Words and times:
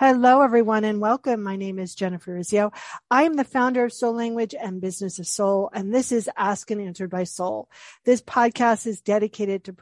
Hello, 0.00 0.40
everyone, 0.40 0.84
and 0.84 0.98
welcome. 0.98 1.42
My 1.42 1.56
name 1.56 1.78
is 1.78 1.94
Jennifer 1.94 2.32
Urezzio. 2.32 2.72
I 3.10 3.24
am 3.24 3.34
the 3.34 3.44
founder 3.44 3.84
of 3.84 3.92
Soul 3.92 4.14
Language 4.14 4.54
and 4.58 4.80
Business 4.80 5.18
of 5.18 5.26
Soul, 5.26 5.68
and 5.74 5.94
this 5.94 6.10
is 6.10 6.26
Ask 6.38 6.70
and 6.70 6.80
Answered 6.80 7.10
by 7.10 7.24
Soul. 7.24 7.68
This 8.06 8.22
podcast 8.22 8.86
is 8.86 9.02
dedicated 9.02 9.64
to 9.64 9.74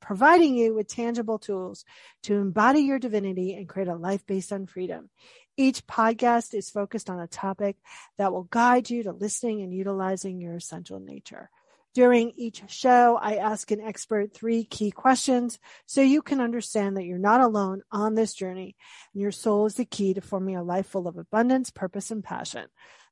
providing 0.00 0.56
you 0.56 0.74
with 0.74 0.88
tangible 0.88 1.38
tools 1.38 1.84
to 2.24 2.34
embody 2.34 2.80
your 2.80 2.98
divinity 2.98 3.54
and 3.54 3.68
create 3.68 3.86
a 3.86 3.94
life 3.94 4.26
based 4.26 4.52
on 4.52 4.66
freedom. 4.66 5.10
Each 5.56 5.86
podcast 5.86 6.54
is 6.54 6.68
focused 6.68 7.08
on 7.08 7.20
a 7.20 7.28
topic 7.28 7.76
that 8.18 8.32
will 8.32 8.48
guide 8.50 8.90
you 8.90 9.04
to 9.04 9.12
listening 9.12 9.62
and 9.62 9.72
utilizing 9.72 10.40
your 10.40 10.56
essential 10.56 10.98
nature. 10.98 11.50
During 11.94 12.32
each 12.36 12.62
show, 12.68 13.18
I 13.20 13.36
ask 13.36 13.70
an 13.70 13.80
expert 13.80 14.32
three 14.32 14.64
key 14.64 14.90
questions 14.90 15.58
so 15.84 16.00
you 16.00 16.22
can 16.22 16.40
understand 16.40 16.96
that 16.96 17.04
you're 17.04 17.18
not 17.18 17.42
alone 17.42 17.82
on 17.90 18.14
this 18.14 18.32
journey 18.32 18.76
and 19.12 19.20
your 19.20 19.30
soul 19.30 19.66
is 19.66 19.74
the 19.74 19.84
key 19.84 20.14
to 20.14 20.22
forming 20.22 20.56
a 20.56 20.62
life 20.62 20.86
full 20.86 21.06
of 21.06 21.18
abundance, 21.18 21.70
purpose, 21.70 22.10
and 22.10 22.24
passion. 22.24 22.66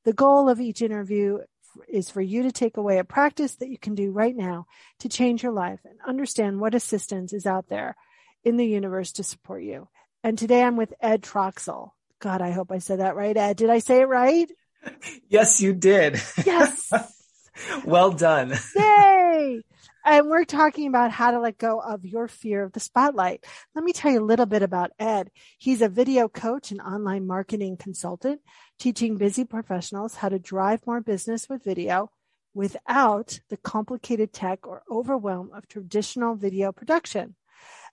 The 0.05 0.15
goal 0.15 0.49
of 0.49 0.61
each 0.61 0.81
interview 0.81 1.41
is 1.89 2.09
for 2.09 2.23
you 2.23 2.45
to 2.45 2.53
take 2.53 2.79
away 2.79 2.99
a 2.99 3.05
practice 3.05 3.57
that 3.57 3.69
you 3.69 3.79
can 3.79 3.95
do 3.95 4.11
right 4.11 4.35
now 4.35 4.67
to 5.01 5.11
change 5.11 5.43
your 5.43 5.53
life 5.53 5.81
and 5.85 5.99
understand 6.07 6.59
what 6.59 6.75
assistance 6.75 7.35
is 7.35 7.47
out 7.47 7.69
there 7.69 7.97
in 8.45 8.57
the 8.57 8.67
universe 8.67 9.13
to 9.13 9.23
support 9.23 9.63
you. 9.63 9.89
And 10.25 10.39
today 10.39 10.63
I'm 10.63 10.77
with 10.77 10.95
Ed 11.01 11.23
Troxell. 11.23 11.91
God, 12.19 12.41
I 12.41 12.51
hope 12.51 12.73
I 12.73 12.79
said 12.79 13.01
that 13.01 13.17
right, 13.17 13.37
Ed. 13.37 13.57
Did 13.57 13.71
I 13.71 13.79
say 13.79 14.01
it 14.01 14.09
right? 14.09 14.51
Yes, 15.29 15.61
you 15.61 15.75
did. 15.75 16.19
Yes. 16.47 16.91
well 17.85 18.11
done. 18.11 18.55
Yay! 18.77 19.63
And 20.05 20.31
we're 20.31 20.45
talking 20.45 20.89
about 20.89 21.11
how 21.11 21.31
to 21.31 21.41
let 21.41 21.59
go 21.59 21.81
of 21.81 22.05
your 22.05 22.27
fear 22.27 22.63
of 22.63 22.73
the 22.73 22.81
spotlight. 22.81 23.45
Let 23.75 23.85
me 23.85 23.93
tell 23.93 24.11
you 24.11 24.21
a 24.21 24.25
little 24.25 24.47
bit 24.47 24.63
about 24.63 24.93
Ed. 24.99 25.31
He's 25.59 25.83
a 25.83 25.89
video 25.89 26.29
coach 26.29 26.71
and 26.71 26.81
online 26.81 27.27
marketing 27.27 27.77
consultant, 27.77 28.41
teaching 28.79 29.17
busy 29.17 29.45
professionals 29.45 30.17
how 30.17 30.31
to 30.31 30.39
drive 30.39 30.87
more 30.87 31.01
business 31.01 31.49
with 31.49 31.65
video 31.65 32.11
without 32.55 33.41
the 33.51 33.57
complicated 33.57 34.33
tech 34.33 34.67
or 34.67 34.83
overwhelm 34.91 35.51
of 35.55 35.69
traditional 35.69 36.35
video 36.35 36.73
production. 36.73 37.37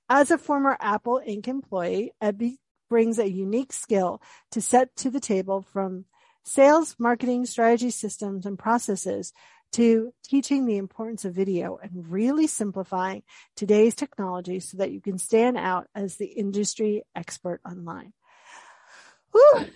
As 0.10 0.32
a 0.32 0.38
former 0.38 0.78
Apple 0.80 1.22
Inc. 1.28 1.48
employee, 1.48 2.14
Ed 2.22 2.42
brings 2.90 3.20
a 3.20 3.30
unique 3.30 3.74
skill 3.74 4.22
to 4.52 4.62
set 4.62 4.96
to 4.96 5.10
the 5.10 5.20
table 5.20 5.62
from 5.62 6.06
sales, 6.44 6.96
marketing, 6.98 7.46
strategy 7.46 7.90
systems, 7.90 8.46
and 8.46 8.58
processes 8.58 9.34
to 9.74 10.14
teaching 10.24 10.66
the 10.66 10.78
importance 10.78 11.26
of 11.26 11.34
video 11.34 11.78
and 11.82 12.12
really 12.12 12.48
simplifying 12.48 13.24
today's 13.56 13.96
technology 13.96 14.60
so 14.60 14.78
that 14.78 14.92
you 14.92 15.02
can 15.02 15.18
stand 15.18 15.58
out 15.58 15.88
as 15.94 16.16
the 16.16 16.26
industry 16.26 17.04
expert 17.16 17.62
online. 17.66 18.14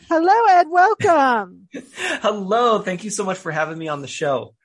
Hello, 0.08 0.46
Ed. 0.50 0.68
Welcome. 0.70 1.68
Hello. 1.96 2.80
Thank 2.80 3.04
you 3.04 3.10
so 3.10 3.24
much 3.24 3.38
for 3.38 3.52
having 3.52 3.78
me 3.78 3.88
on 3.88 4.02
the 4.02 4.08
show. 4.08 4.56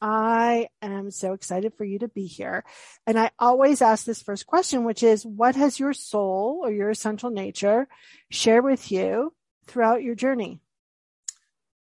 I 0.00 0.68
am 0.80 1.10
so 1.10 1.34
excited 1.34 1.74
for 1.74 1.84
you 1.84 1.98
to 1.98 2.08
be 2.08 2.26
here. 2.26 2.64
And 3.06 3.18
I 3.18 3.30
always 3.38 3.82
ask 3.82 4.04
this 4.04 4.22
first 4.22 4.46
question, 4.46 4.84
which 4.84 5.02
is 5.02 5.26
what 5.26 5.56
has 5.56 5.78
your 5.78 5.92
soul 5.92 6.60
or 6.62 6.72
your 6.72 6.90
essential 6.90 7.30
nature 7.30 7.86
shared 8.30 8.64
with 8.64 8.90
you 8.90 9.34
throughout 9.66 10.02
your 10.02 10.14
journey? 10.14 10.60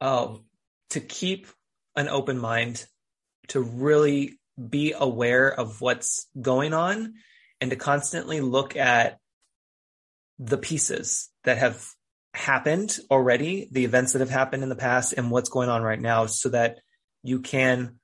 Oh, 0.00 0.40
to 0.90 1.00
keep 1.00 1.46
an 1.96 2.08
open 2.08 2.38
mind, 2.38 2.86
to 3.48 3.60
really 3.60 4.38
be 4.68 4.94
aware 4.98 5.52
of 5.52 5.80
what's 5.80 6.26
going 6.40 6.74
on 6.74 7.14
and 7.60 7.70
to 7.70 7.76
constantly 7.76 8.40
look 8.40 8.76
at 8.76 9.18
the 10.38 10.58
pieces 10.58 11.28
that 11.44 11.58
have 11.58 11.86
happened 12.34 12.98
already, 13.10 13.68
the 13.70 13.84
events 13.84 14.12
that 14.12 14.20
have 14.20 14.30
happened 14.30 14.62
in 14.62 14.68
the 14.68 14.76
past 14.76 15.14
and 15.16 15.30
what's 15.30 15.50
going 15.50 15.68
on 15.68 15.82
right 15.82 16.00
now 16.00 16.26
so 16.26 16.48
that 16.48 16.78
you 17.22 17.40
can 17.40 17.98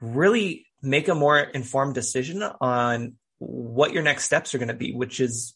really 0.00 0.66
make 0.82 1.08
a 1.08 1.14
more 1.14 1.38
informed 1.38 1.94
decision 1.94 2.42
on 2.42 3.14
what 3.38 3.92
your 3.92 4.02
next 4.02 4.24
steps 4.24 4.54
are 4.54 4.58
going 4.58 4.68
to 4.68 4.74
be, 4.74 4.92
which 4.92 5.20
is 5.20 5.54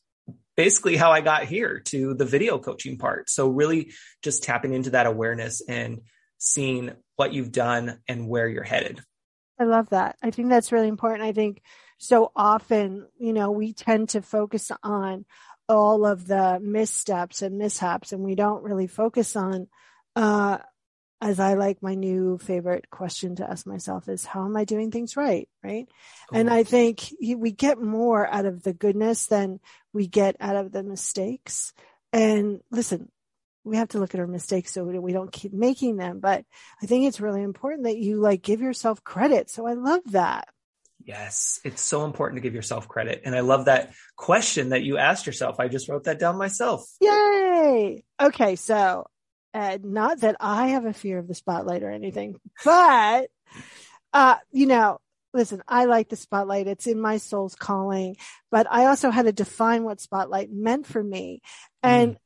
basically 0.57 0.97
how 0.97 1.13
I 1.13 1.21
got 1.21 1.45
here 1.45 1.81
to 1.87 2.15
the 2.15 2.25
video 2.25 2.59
coaching 2.59 2.99
part. 2.99 3.31
So 3.31 3.49
really 3.49 3.93
just 4.23 4.43
tapping 4.43 4.73
into 4.73 4.91
that 4.91 5.07
awareness 5.07 5.63
and 5.67 6.01
seeing 6.39 6.93
what 7.17 7.33
you've 7.33 7.53
done 7.53 8.01
and 8.09 8.29
where 8.29 8.49
you're 8.49 8.63
headed. 8.63 9.01
I 9.61 9.65
love 9.65 9.91
that. 9.91 10.17
I 10.23 10.31
think 10.31 10.49
that's 10.49 10.73
really 10.73 10.89
important. 10.89 11.25
I 11.25 11.33
think 11.33 11.63
so 11.99 12.31
often, 12.35 13.09
you 13.19 13.33
know, 13.33 13.51
we 13.51 13.73
tend 13.73 14.11
to 14.11 14.23
focus 14.23 14.71
on 14.83 15.25
all 15.69 16.07
of 16.07 16.27
the 16.27 16.59
missteps 16.63 17.43
and 17.43 17.59
mishaps 17.59 18.13
and 18.13 18.23
we 18.23 18.35
don't 18.35 18.63
really 18.63 18.87
focus 18.87 19.37
on 19.37 19.69
uh 20.17 20.57
as 21.21 21.41
I 21.41 21.55
like 21.55 21.83
my 21.83 21.95
new 21.95 22.39
favorite 22.39 22.91
question 22.91 23.37
to 23.37 23.51
ask 23.51 23.67
myself 23.67 24.09
is 24.09 24.25
how 24.25 24.45
am 24.45 24.57
I 24.57 24.65
doing 24.65 24.91
things 24.91 25.17
right? 25.17 25.49
Right. 25.63 25.89
Oh. 26.33 26.37
And 26.37 26.49
I 26.49 26.63
think 26.63 27.13
we 27.21 27.51
get 27.51 27.81
more 27.81 28.27
out 28.27 28.47
of 28.47 28.63
the 28.63 28.73
goodness 28.73 29.27
than 29.27 29.59
we 29.93 30.07
get 30.07 30.37
out 30.41 30.57
of 30.57 30.71
the 30.71 30.83
mistakes. 30.85 31.73
And 32.13 32.61
listen, 32.71 33.11
we 33.69 33.77
have 33.77 33.89
to 33.91 33.99
look 33.99 34.15
at 34.15 34.21
our 34.21 34.27
mistakes 34.27 34.73
so 34.73 34.85
we 34.85 35.13
don't 35.13 35.31
keep 35.31 35.53
making 35.53 35.97
them. 35.97 36.21
But 36.21 36.45
I 36.83 36.87
think 36.87 37.07
it's 37.07 37.21
really 37.21 37.43
important 37.43 37.85
that 37.85 37.99
you 37.99 38.21
like 38.21 38.43
give 38.43 38.61
yourself 38.61 39.05
credit. 39.05 39.51
So 39.51 39.67
I 39.67 39.75
love 39.75 40.01
that. 40.13 40.49
Yes, 41.05 41.61
it's 41.65 41.81
so 41.81 42.05
important 42.05 42.37
to 42.37 42.43
give 42.43 42.55
yourself 42.55 42.89
credit. 42.89 43.23
And 43.25 43.35
I 43.35 43.41
love 43.41 43.67
that 43.67 43.93
question 44.17 44.71
that 44.71 44.83
you 44.83 44.99
asked 44.99 45.27
yourself. 45.27 45.61
I 45.61 45.69
just 45.69 45.89
wrote 45.89 46.05
that 46.05 46.19
down 46.19 46.37
myself. 46.37 46.85
Yay. 47.01 48.05
Okay. 48.21 48.57
So 48.57 49.07
uh, 49.55 49.79
not 49.83 50.21
that 50.21 50.37
I 50.41 50.69
have 50.69 50.85
a 50.85 50.93
fear 50.93 51.19
of 51.19 51.29
the 51.29 51.35
spotlight 51.35 51.83
or 51.83 51.91
anything, 51.91 52.39
but, 52.65 53.31
uh, 54.13 54.37
you 54.51 54.67
know, 54.67 54.99
listen, 55.33 55.63
I 55.67 55.87
like 55.87 56.09
the 56.09 56.17
spotlight. 56.17 56.67
It's 56.67 56.87
in 56.87 57.01
my 57.01 57.17
soul's 57.17 57.55
calling, 57.55 58.17
but 58.51 58.67
I 58.71 58.87
also 58.87 59.11
had 59.11 59.27
to 59.27 59.33
define 59.33 59.85
what 59.85 60.01
spotlight 60.01 60.51
meant 60.53 60.87
for 60.87 61.03
me. 61.03 61.41
And 61.83 62.15
mm. 62.15 62.19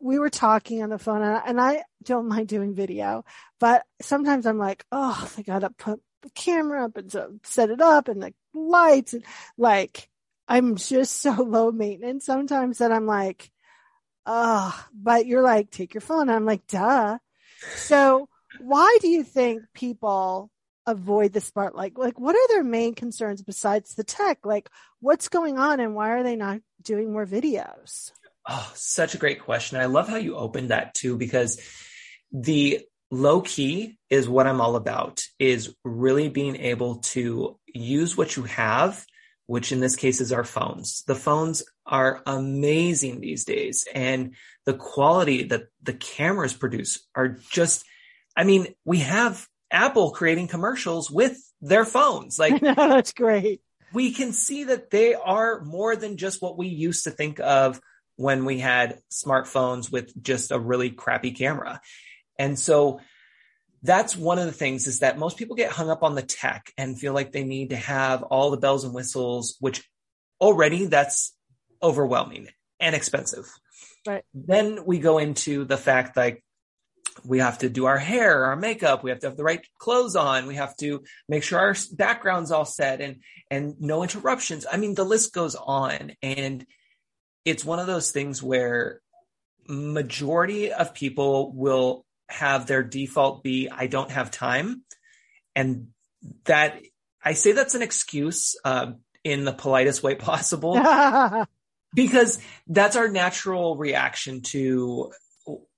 We 0.00 0.18
were 0.18 0.30
talking 0.30 0.82
on 0.82 0.90
the 0.90 0.98
phone 0.98 1.22
and 1.22 1.36
I, 1.36 1.42
and 1.46 1.60
I 1.60 1.84
don't 2.02 2.28
mind 2.28 2.48
doing 2.48 2.74
video, 2.74 3.24
but 3.58 3.84
sometimes 4.00 4.46
I'm 4.46 4.58
like, 4.58 4.84
oh, 4.90 5.30
I 5.36 5.42
got 5.42 5.60
to 5.60 5.70
put 5.70 6.00
the 6.22 6.30
camera 6.30 6.84
up 6.84 6.96
and 6.96 7.10
so 7.10 7.38
set 7.44 7.70
it 7.70 7.80
up 7.80 8.08
and 8.08 8.22
the 8.22 8.34
lights 8.52 9.14
and 9.14 9.24
like, 9.56 10.08
I'm 10.48 10.76
just 10.76 11.20
so 11.20 11.32
low 11.42 11.70
maintenance 11.70 12.26
sometimes 12.26 12.78
that 12.78 12.92
I'm 12.92 13.06
like, 13.06 13.50
oh, 14.26 14.86
but 14.92 15.26
you're 15.26 15.42
like, 15.42 15.70
take 15.70 15.94
your 15.94 16.00
phone. 16.00 16.28
I'm 16.28 16.44
like, 16.44 16.66
duh. 16.66 17.18
So 17.76 18.28
why 18.58 18.98
do 19.00 19.08
you 19.08 19.22
think 19.22 19.62
people 19.74 20.50
avoid 20.86 21.32
the 21.32 21.40
spotlight? 21.40 21.96
Like, 21.96 22.18
what 22.18 22.34
are 22.34 22.48
their 22.48 22.64
main 22.64 22.94
concerns 22.94 23.42
besides 23.42 23.94
the 23.94 24.04
tech? 24.04 24.44
Like, 24.44 24.68
what's 25.00 25.28
going 25.28 25.58
on 25.58 25.80
and 25.80 25.94
why 25.94 26.10
are 26.10 26.22
they 26.22 26.36
not 26.36 26.60
doing 26.82 27.12
more 27.12 27.26
videos? 27.26 28.12
Oh, 28.52 28.70
such 28.74 29.14
a 29.14 29.18
great 29.18 29.40
question. 29.40 29.78
I 29.78 29.86
love 29.86 30.08
how 30.08 30.16
you 30.16 30.36
opened 30.36 30.70
that 30.70 30.92
too, 30.92 31.16
because 31.16 31.60
the 32.32 32.80
low 33.10 33.40
key 33.40 33.98
is 34.10 34.28
what 34.28 34.46
I'm 34.46 34.60
all 34.60 34.76
about 34.76 35.22
is 35.38 35.74
really 35.84 36.28
being 36.28 36.56
able 36.56 36.96
to 36.96 37.58
use 37.72 38.16
what 38.16 38.36
you 38.36 38.42
have 38.44 39.04
which 39.50 39.72
in 39.72 39.80
this 39.80 39.96
case 39.96 40.20
is 40.20 40.30
our 40.30 40.44
phones. 40.44 41.02
The 41.08 41.16
phones 41.16 41.64
are 41.84 42.22
amazing 42.24 43.18
these 43.18 43.44
days 43.44 43.84
and 43.92 44.36
the 44.64 44.74
quality 44.74 45.42
that 45.42 45.64
the 45.82 45.92
cameras 45.92 46.54
produce 46.54 47.04
are 47.16 47.36
just, 47.50 47.84
I 48.36 48.44
mean, 48.44 48.76
we 48.84 48.98
have 48.98 49.44
Apple 49.72 50.12
creating 50.12 50.46
commercials 50.46 51.10
with 51.10 51.36
their 51.60 51.84
phones. 51.84 52.38
Like 52.38 52.62
no, 52.62 52.74
that's 52.76 53.12
great. 53.12 53.60
We 53.92 54.12
can 54.12 54.32
see 54.32 54.62
that 54.62 54.90
they 54.90 55.14
are 55.14 55.64
more 55.64 55.96
than 55.96 56.16
just 56.16 56.40
what 56.40 56.56
we 56.56 56.68
used 56.68 57.02
to 57.02 57.10
think 57.10 57.40
of 57.40 57.80
when 58.16 58.44
we 58.44 58.58
had 58.58 59.00
smartphones 59.10 59.90
with 59.90 60.12
just 60.22 60.50
a 60.50 60.58
really 60.58 60.90
crappy 60.90 61.32
camera. 61.32 61.80
And 62.38 62.58
so 62.58 63.00
that's 63.82 64.16
one 64.16 64.38
of 64.38 64.46
the 64.46 64.52
things 64.52 64.86
is 64.86 65.00
that 65.00 65.18
most 65.18 65.36
people 65.36 65.56
get 65.56 65.72
hung 65.72 65.90
up 65.90 66.02
on 66.02 66.14
the 66.14 66.22
tech 66.22 66.72
and 66.76 66.98
feel 66.98 67.14
like 67.14 67.32
they 67.32 67.44
need 67.44 67.70
to 67.70 67.76
have 67.76 68.22
all 68.22 68.50
the 68.50 68.56
bells 68.56 68.84
and 68.84 68.94
whistles, 68.94 69.56
which 69.60 69.82
already 70.40 70.86
that's 70.86 71.34
overwhelming 71.82 72.48
and 72.78 72.94
expensive. 72.94 73.50
Right. 74.06 74.24
Then 74.34 74.84
we 74.84 74.98
go 74.98 75.18
into 75.18 75.64
the 75.64 75.76
fact 75.76 76.16
like 76.16 76.42
we 77.24 77.38
have 77.38 77.58
to 77.58 77.68
do 77.68 77.86
our 77.86 77.98
hair, 77.98 78.46
our 78.46 78.56
makeup, 78.56 79.02
we 79.02 79.10
have 79.10 79.20
to 79.20 79.28
have 79.28 79.36
the 79.36 79.44
right 79.44 79.64
clothes 79.78 80.16
on, 80.16 80.46
we 80.46 80.54
have 80.54 80.76
to 80.76 81.02
make 81.28 81.42
sure 81.42 81.58
our 81.58 81.74
background's 81.92 82.50
all 82.50 82.64
set 82.64 83.00
and 83.00 83.22
and 83.50 83.80
no 83.80 84.02
interruptions. 84.02 84.66
I 84.70 84.76
mean, 84.76 84.94
the 84.94 85.04
list 85.04 85.32
goes 85.32 85.54
on 85.54 86.12
and 86.22 86.64
it's 87.44 87.64
one 87.64 87.78
of 87.78 87.86
those 87.86 88.10
things 88.10 88.42
where 88.42 89.00
majority 89.68 90.72
of 90.72 90.94
people 90.94 91.52
will 91.52 92.04
have 92.28 92.66
their 92.66 92.82
default 92.82 93.42
be, 93.42 93.68
I 93.70 93.86
don't 93.86 94.10
have 94.10 94.30
time. 94.30 94.82
And 95.54 95.88
that 96.44 96.80
I 97.24 97.32
say 97.34 97.52
that's 97.52 97.74
an 97.74 97.82
excuse 97.82 98.56
uh, 98.64 98.92
in 99.24 99.44
the 99.44 99.52
politest 99.52 100.02
way 100.02 100.14
possible. 100.14 100.80
because 101.94 102.38
that's 102.66 102.96
our 102.96 103.08
natural 103.08 103.76
reaction 103.76 104.42
to 104.42 105.12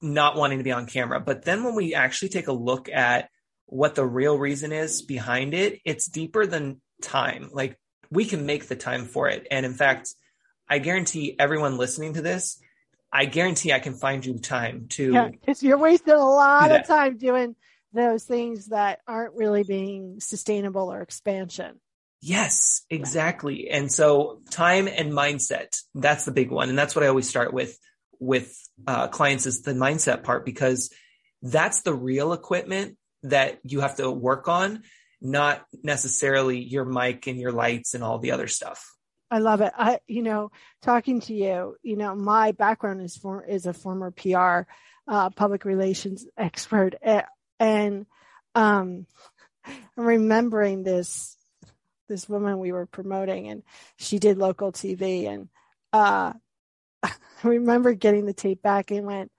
not 0.00 0.36
wanting 0.36 0.58
to 0.58 0.64
be 0.64 0.72
on 0.72 0.86
camera. 0.86 1.20
But 1.20 1.44
then 1.44 1.64
when 1.64 1.74
we 1.74 1.94
actually 1.94 2.28
take 2.28 2.48
a 2.48 2.52
look 2.52 2.88
at 2.88 3.30
what 3.66 3.94
the 3.94 4.06
real 4.06 4.38
reason 4.38 4.72
is 4.72 5.02
behind 5.02 5.54
it, 5.54 5.80
it's 5.84 6.06
deeper 6.06 6.46
than 6.46 6.80
time. 7.00 7.48
Like 7.52 7.78
we 8.10 8.24
can 8.24 8.44
make 8.44 8.68
the 8.68 8.76
time 8.76 9.06
for 9.06 9.28
it. 9.28 9.46
And 9.50 9.64
in 9.64 9.74
fact, 9.74 10.14
I 10.72 10.78
guarantee 10.78 11.36
everyone 11.38 11.76
listening 11.76 12.14
to 12.14 12.22
this, 12.22 12.58
I 13.12 13.26
guarantee 13.26 13.74
I 13.74 13.78
can 13.78 13.92
find 13.92 14.24
you 14.24 14.38
time 14.38 14.86
to. 14.92 15.12
Yeah, 15.12 15.28
because 15.28 15.62
you're 15.62 15.76
wasting 15.76 16.14
a 16.14 16.16
lot 16.16 16.70
of 16.70 16.86
time 16.86 17.18
doing 17.18 17.56
those 17.92 18.24
things 18.24 18.68
that 18.68 19.00
aren't 19.06 19.34
really 19.34 19.64
being 19.64 20.18
sustainable 20.20 20.90
or 20.90 21.02
expansion. 21.02 21.78
Yes, 22.22 22.86
exactly. 22.88 23.68
And 23.68 23.92
so 23.92 24.40
time 24.48 24.88
and 24.88 25.12
mindset, 25.12 25.78
that's 25.94 26.24
the 26.24 26.32
big 26.32 26.50
one. 26.50 26.70
And 26.70 26.78
that's 26.78 26.96
what 26.96 27.04
I 27.04 27.08
always 27.08 27.28
start 27.28 27.52
with, 27.52 27.78
with 28.18 28.56
uh, 28.86 29.08
clients 29.08 29.44
is 29.44 29.60
the 29.60 29.74
mindset 29.74 30.22
part, 30.22 30.46
because 30.46 30.90
that's 31.42 31.82
the 31.82 31.92
real 31.92 32.32
equipment 32.32 32.96
that 33.24 33.58
you 33.62 33.80
have 33.80 33.96
to 33.96 34.10
work 34.10 34.48
on, 34.48 34.84
not 35.20 35.66
necessarily 35.82 36.60
your 36.62 36.86
mic 36.86 37.26
and 37.26 37.38
your 37.38 37.52
lights 37.52 37.92
and 37.92 38.02
all 38.02 38.20
the 38.20 38.30
other 38.30 38.48
stuff. 38.48 38.88
I 39.32 39.38
love 39.38 39.62
it. 39.62 39.72
I, 39.74 39.98
you 40.06 40.22
know, 40.22 40.50
talking 40.82 41.20
to 41.22 41.32
you, 41.32 41.74
you 41.82 41.96
know, 41.96 42.14
my 42.14 42.52
background 42.52 43.00
is 43.00 43.16
for, 43.16 43.42
is 43.42 43.64
a 43.64 43.72
former 43.72 44.10
PR, 44.10 44.70
uh, 45.10 45.30
public 45.30 45.64
relations 45.64 46.26
expert. 46.36 46.96
And, 47.58 48.04
um, 48.54 49.06
I'm 49.64 49.78
remembering 49.96 50.82
this, 50.82 51.38
this 52.10 52.28
woman 52.28 52.58
we 52.58 52.72
were 52.72 52.84
promoting 52.84 53.48
and 53.48 53.62
she 53.96 54.18
did 54.18 54.36
local 54.36 54.70
TV 54.70 55.26
and, 55.26 55.48
uh, 55.94 56.34
I 57.02 57.12
remember 57.42 57.94
getting 57.94 58.26
the 58.26 58.34
tape 58.34 58.60
back 58.60 58.90
and 58.90 59.06
went, 59.06 59.32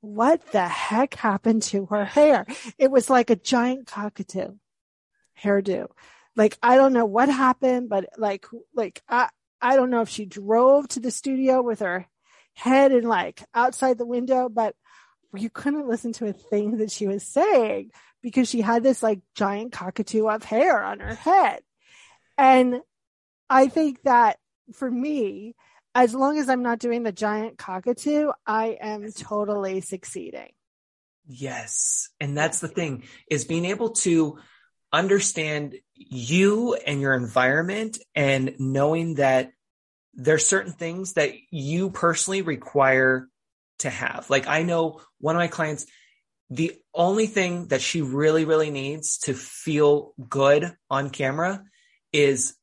what 0.00 0.52
the 0.52 0.66
heck 0.66 1.12
happened 1.16 1.64
to 1.64 1.84
her 1.86 2.06
hair? 2.06 2.46
It 2.78 2.90
was 2.90 3.10
like 3.10 3.28
a 3.28 3.36
giant 3.36 3.88
cockatoo 3.88 4.54
hairdo. 5.38 5.88
Like, 6.36 6.58
I 6.62 6.76
don't 6.76 6.92
know 6.92 7.06
what 7.06 7.28
happened, 7.28 7.88
but 7.88 8.08
like, 8.16 8.46
like, 8.74 9.02
I, 9.08 9.28
I 9.60 9.76
don't 9.76 9.90
know 9.90 10.00
if 10.02 10.08
she 10.08 10.26
drove 10.26 10.88
to 10.88 11.00
the 11.00 11.10
studio 11.10 11.62
with 11.62 11.80
her 11.80 12.06
head 12.54 12.92
and 12.92 13.08
like 13.08 13.42
outside 13.54 13.98
the 13.98 14.06
window, 14.06 14.48
but 14.48 14.74
you 15.34 15.50
couldn't 15.50 15.88
listen 15.88 16.12
to 16.14 16.26
a 16.26 16.32
thing 16.32 16.78
that 16.78 16.90
she 16.90 17.06
was 17.06 17.24
saying 17.24 17.90
because 18.22 18.48
she 18.48 18.60
had 18.60 18.82
this 18.82 19.02
like 19.02 19.20
giant 19.34 19.72
cockatoo 19.72 20.28
of 20.28 20.42
hair 20.44 20.82
on 20.82 21.00
her 21.00 21.14
head. 21.14 21.60
And 22.38 22.80
I 23.50 23.68
think 23.68 24.02
that 24.02 24.38
for 24.72 24.90
me, 24.90 25.54
as 25.94 26.14
long 26.14 26.38
as 26.38 26.48
I'm 26.48 26.62
not 26.62 26.78
doing 26.78 27.02
the 27.02 27.12
giant 27.12 27.58
cockatoo, 27.58 28.30
I 28.46 28.76
am 28.80 29.10
totally 29.12 29.80
succeeding. 29.80 30.50
Yes. 31.26 32.08
And 32.20 32.36
that's 32.36 32.60
the 32.60 32.68
thing 32.68 33.04
is 33.30 33.44
being 33.44 33.64
able 33.64 33.90
to 33.90 34.38
understand 34.92 35.76
you 35.96 36.74
and 36.74 37.00
your 37.00 37.14
environment 37.14 37.98
and 38.14 38.54
knowing 38.58 39.14
that 39.14 39.52
there's 40.14 40.46
certain 40.46 40.72
things 40.72 41.14
that 41.14 41.32
you 41.50 41.90
personally 41.90 42.42
require 42.42 43.28
to 43.80 43.90
have. 43.90 44.30
Like 44.30 44.46
I 44.46 44.62
know 44.62 45.00
one 45.18 45.36
of 45.36 45.40
my 45.40 45.48
clients, 45.48 45.86
the 46.50 46.72
only 46.94 47.26
thing 47.26 47.68
that 47.68 47.82
she 47.82 48.02
really, 48.02 48.44
really 48.44 48.70
needs 48.70 49.18
to 49.18 49.34
feel 49.34 50.12
good 50.28 50.72
on 50.90 51.10
camera 51.10 51.64
is 52.12 52.54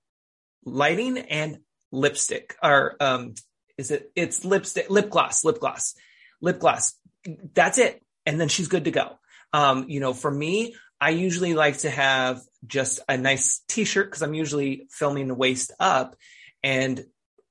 lighting 0.64 1.18
and 1.18 1.60
lipstick 1.92 2.56
or, 2.64 2.96
um, 3.00 3.34
is 3.78 3.92
it, 3.92 4.12
it's 4.16 4.46
lipstick, 4.46 4.90
lip 4.90 5.10
gloss, 5.10 5.44
lip 5.44 5.60
gloss, 5.60 5.96
lip 6.42 6.60
gloss. 6.60 6.94
That's 7.54 7.78
it. 7.78 8.02
And 8.26 8.40
then 8.40 8.48
she's 8.48 8.68
good 8.68 8.86
to 8.86 8.92
go. 8.92 9.18
Um, 9.54 9.90
you 9.90 10.00
know, 10.00 10.14
for 10.14 10.32
me, 10.32 10.76
I 11.02 11.10
usually 11.10 11.56
like 11.56 11.80
to 11.80 11.90
have 11.90 12.42
just 12.68 13.00
a 13.10 13.18
nice 13.18 13.64
t-shirt 13.68 14.06
because 14.06 14.22
I'm 14.22 14.36
usually 14.36 14.88
filming 14.92 15.28
the 15.28 15.34
waist 15.34 15.72
up 15.80 16.16
and 16.62 17.04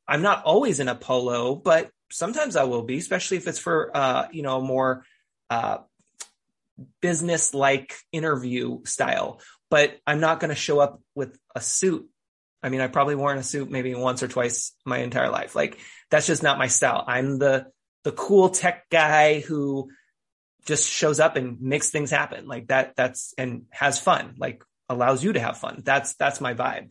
I'm 0.07 0.23
not 0.23 0.45
always 0.45 0.79
in 0.79 0.87
a 0.87 0.95
polo, 0.95 1.57
but 1.57 1.91
sometimes 2.13 2.55
I 2.55 2.65
will 2.65 2.83
be, 2.83 2.99
especially 2.99 3.39
if 3.39 3.49
it's 3.49 3.59
for, 3.59 3.91
uh, 3.95 4.29
you 4.31 4.43
know, 4.43 4.61
more, 4.61 5.05
uh, 5.51 5.79
business 7.03 7.53
like 7.53 7.95
interview 8.13 8.85
style, 8.85 9.41
but 9.69 9.99
I'm 10.07 10.21
not 10.21 10.39
going 10.39 10.51
to 10.51 10.55
show 10.55 10.79
up 10.79 11.03
with 11.17 11.37
a 11.55 11.61
suit. 11.61 12.09
I 12.63 12.69
mean, 12.69 12.81
I 12.81 12.87
probably 12.87 13.17
worn 13.17 13.39
a 13.39 13.43
suit 13.43 13.71
maybe 13.71 13.95
once 13.95 14.23
or 14.23 14.29
twice 14.29 14.73
my 14.85 14.99
entire 14.99 15.29
life. 15.29 15.57
Like 15.57 15.79
that's 16.11 16.27
just 16.27 16.43
not 16.43 16.59
my 16.59 16.69
style. 16.69 17.05
I'm 17.07 17.39
the, 17.39 17.67
the 18.05 18.13
cool 18.13 18.49
tech 18.51 18.89
guy 18.91 19.41
who 19.41 19.91
just 20.67 20.89
shows 20.89 21.21
up 21.21 21.37
and 21.37 21.61
makes 21.61 21.91
things 21.91 22.11
happen 22.11 22.47
like 22.47 22.69
that. 22.69 22.97
That's, 22.97 23.35
and 23.39 23.65
has 23.71 23.99
fun, 23.99 24.35
like 24.39 24.63
allows 24.89 25.23
you 25.25 25.33
to 25.33 25.41
have 25.41 25.59
fun. 25.59 25.83
That's, 25.85 26.15
that's 26.15 26.41
my 26.41 26.55
vibe. 26.55 26.91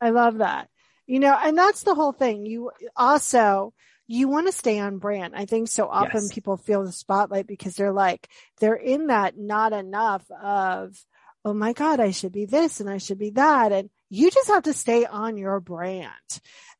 I 0.00 0.10
love 0.10 0.38
that. 0.38 0.68
You 1.06 1.18
know, 1.18 1.36
and 1.42 1.58
that's 1.58 1.82
the 1.82 1.94
whole 1.94 2.12
thing. 2.12 2.46
You 2.46 2.70
also, 2.96 3.74
you 4.06 4.28
want 4.28 4.46
to 4.46 4.52
stay 4.52 4.78
on 4.78 4.98
brand. 4.98 5.34
I 5.36 5.44
think 5.44 5.68
so 5.68 5.88
often 5.88 6.22
yes. 6.22 6.32
people 6.32 6.56
feel 6.56 6.84
the 6.84 6.92
spotlight 6.92 7.46
because 7.46 7.74
they're 7.74 7.92
like, 7.92 8.28
they're 8.60 8.74
in 8.74 9.08
that 9.08 9.38
not 9.38 9.72
enough 9.72 10.24
of, 10.30 10.96
oh 11.44 11.54
my 11.54 11.72
God, 11.72 12.00
I 12.00 12.10
should 12.10 12.32
be 12.32 12.44
this 12.44 12.80
and 12.80 12.88
I 12.88 12.98
should 12.98 13.18
be 13.18 13.30
that. 13.30 13.72
And 13.72 13.90
you 14.10 14.28
just 14.30 14.48
have 14.48 14.64
to 14.64 14.72
stay 14.72 15.06
on 15.06 15.38
your 15.38 15.60
brand. 15.60 16.10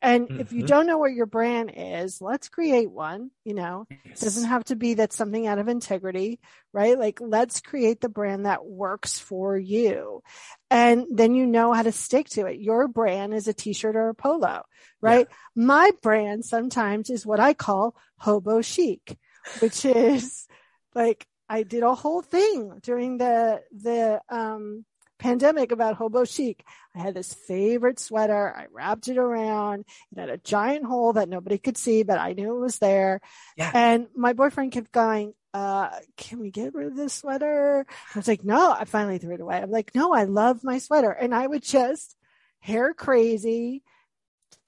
And 0.03 0.29
mm-hmm. 0.29 0.41
if 0.41 0.53
you 0.53 0.61
mm-hmm. 0.61 0.67
don't 0.67 0.87
know 0.87 0.99
what 0.99 1.13
your 1.13 1.27
brand 1.27 1.73
is, 1.77 2.21
let's 2.21 2.49
create 2.49 2.91
one, 2.91 3.31
you 3.45 3.55
know, 3.55 3.87
yes. 3.89 4.21
it 4.21 4.25
doesn't 4.25 4.49
have 4.49 4.65
to 4.65 4.77
be 4.77 4.95
that 4.95 5.13
something 5.13 5.47
out 5.47 5.61
of 5.61 5.69
integrity, 5.69 6.41
right? 6.73 6.99
Like 6.99 7.21
let's 7.21 7.61
create 7.61 8.01
the 8.01 8.09
brand 8.09 8.47
that 8.47 8.65
works 8.67 9.21
for 9.21 9.57
you. 9.57 10.23
And 10.71 11.07
then 11.11 11.35
you 11.35 11.47
know 11.47 11.73
how 11.73 11.83
to 11.83 11.93
stick 11.93 12.29
to 12.31 12.47
it. 12.47 12.61
Your 12.61 12.89
brand 12.89 13.33
is 13.33 13.47
a 13.47 13.55
t-shirt 13.55 13.95
or 13.95 14.09
a 14.09 14.15
polo, 14.15 14.65
right? 15.01 15.27
Yeah. 15.29 15.37
My 15.55 15.91
brand 16.03 16.45
sometimes 16.45 17.11
is 17.11 17.25
what 17.25 17.39
I 17.39 17.55
call 17.55 17.95
hobo 18.17 18.61
chic, 18.61 19.17
which 19.61 19.85
is 19.85 20.49
like 20.97 21.25
I 21.49 21.63
did 21.63 21.85
a 21.85 21.95
whole 21.95 22.23
thing 22.23 22.81
during 22.83 23.19
the, 23.19 23.63
the, 23.71 24.21
um, 24.29 24.85
pandemic 25.21 25.71
about 25.71 25.97
hobo 25.97 26.25
chic. 26.25 26.65
I 26.95 27.01
had 27.01 27.15
this 27.15 27.33
favorite 27.33 28.01
sweater. 28.01 28.53
I 28.57 28.67
wrapped 28.73 29.07
it 29.09 29.19
around. 29.19 29.85
It 30.11 30.19
had 30.19 30.31
a 30.31 30.39
giant 30.39 30.85
hole 30.85 31.13
that 31.13 31.29
nobody 31.29 31.59
could 31.59 31.77
see, 31.77 32.03
but 32.03 32.19
I 32.19 32.33
knew 32.33 32.57
it 32.57 32.61
was 32.61 32.79
there. 32.79 33.21
Yeah. 33.57 33.71
And 33.73 34.09
my 34.17 34.33
boyfriend 34.33 34.73
kept 34.73 34.91
going, 34.91 35.35
uh, 35.53 35.91
can 36.17 36.41
we 36.41 36.51
get 36.51 36.75
rid 36.75 36.89
of 36.89 36.97
this 36.97 37.13
sweater? 37.13 37.87
I 38.15 38.19
was 38.19 38.27
like, 38.27 38.45
no, 38.45 38.73
I 38.73 38.85
finally 38.85 39.19
threw 39.19 39.35
it 39.35 39.41
away. 39.41 39.59
I'm 39.59 39.71
like, 39.71 39.95
no, 39.95 40.13
I 40.13 40.25
love 40.25 40.65
my 40.65 40.79
sweater. 40.79 41.11
And 41.11 41.35
I 41.35 41.47
would 41.47 41.63
just 41.63 42.17
hair 42.61 42.95
crazy, 42.95 43.83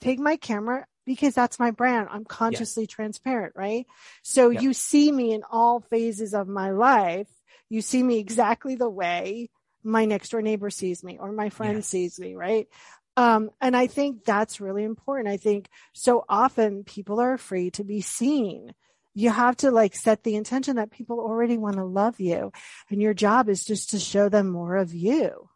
take 0.00 0.18
my 0.18 0.36
camera 0.36 0.86
because 1.06 1.34
that's 1.34 1.58
my 1.58 1.70
brand. 1.70 2.08
I'm 2.10 2.24
consciously 2.24 2.84
yeah. 2.84 2.94
transparent, 2.94 3.54
right? 3.56 3.86
So 4.22 4.50
yeah. 4.50 4.60
you 4.60 4.72
see 4.74 5.10
me 5.10 5.32
in 5.32 5.42
all 5.50 5.80
phases 5.80 6.34
of 6.34 6.46
my 6.46 6.70
life. 6.70 7.28
You 7.70 7.80
see 7.80 8.02
me 8.02 8.18
exactly 8.18 8.74
the 8.74 8.90
way 8.90 9.48
my 9.84 10.04
next 10.04 10.30
door 10.30 10.42
neighbor 10.42 10.70
sees 10.70 11.02
me 11.02 11.18
or 11.18 11.32
my 11.32 11.50
friend 11.50 11.76
yes. 11.76 11.86
sees 11.86 12.18
me, 12.18 12.34
right? 12.34 12.68
Um, 13.16 13.50
and 13.60 13.76
I 13.76 13.86
think 13.88 14.24
that's 14.24 14.60
really 14.60 14.84
important. 14.84 15.28
I 15.28 15.36
think 15.36 15.68
so 15.92 16.24
often 16.28 16.84
people 16.84 17.20
are 17.20 17.34
afraid 17.34 17.74
to 17.74 17.84
be 17.84 18.00
seen. 18.00 18.72
You 19.14 19.30
have 19.30 19.56
to 19.58 19.70
like 19.70 19.94
set 19.94 20.22
the 20.22 20.36
intention 20.36 20.76
that 20.76 20.90
people 20.90 21.20
already 21.20 21.58
want 21.58 21.76
to 21.76 21.84
love 21.84 22.20
you 22.20 22.52
and 22.88 23.02
your 23.02 23.12
job 23.12 23.48
is 23.50 23.64
just 23.64 23.90
to 23.90 23.98
show 23.98 24.28
them 24.30 24.48
more 24.48 24.76
of 24.76 24.94
you. 24.94 25.50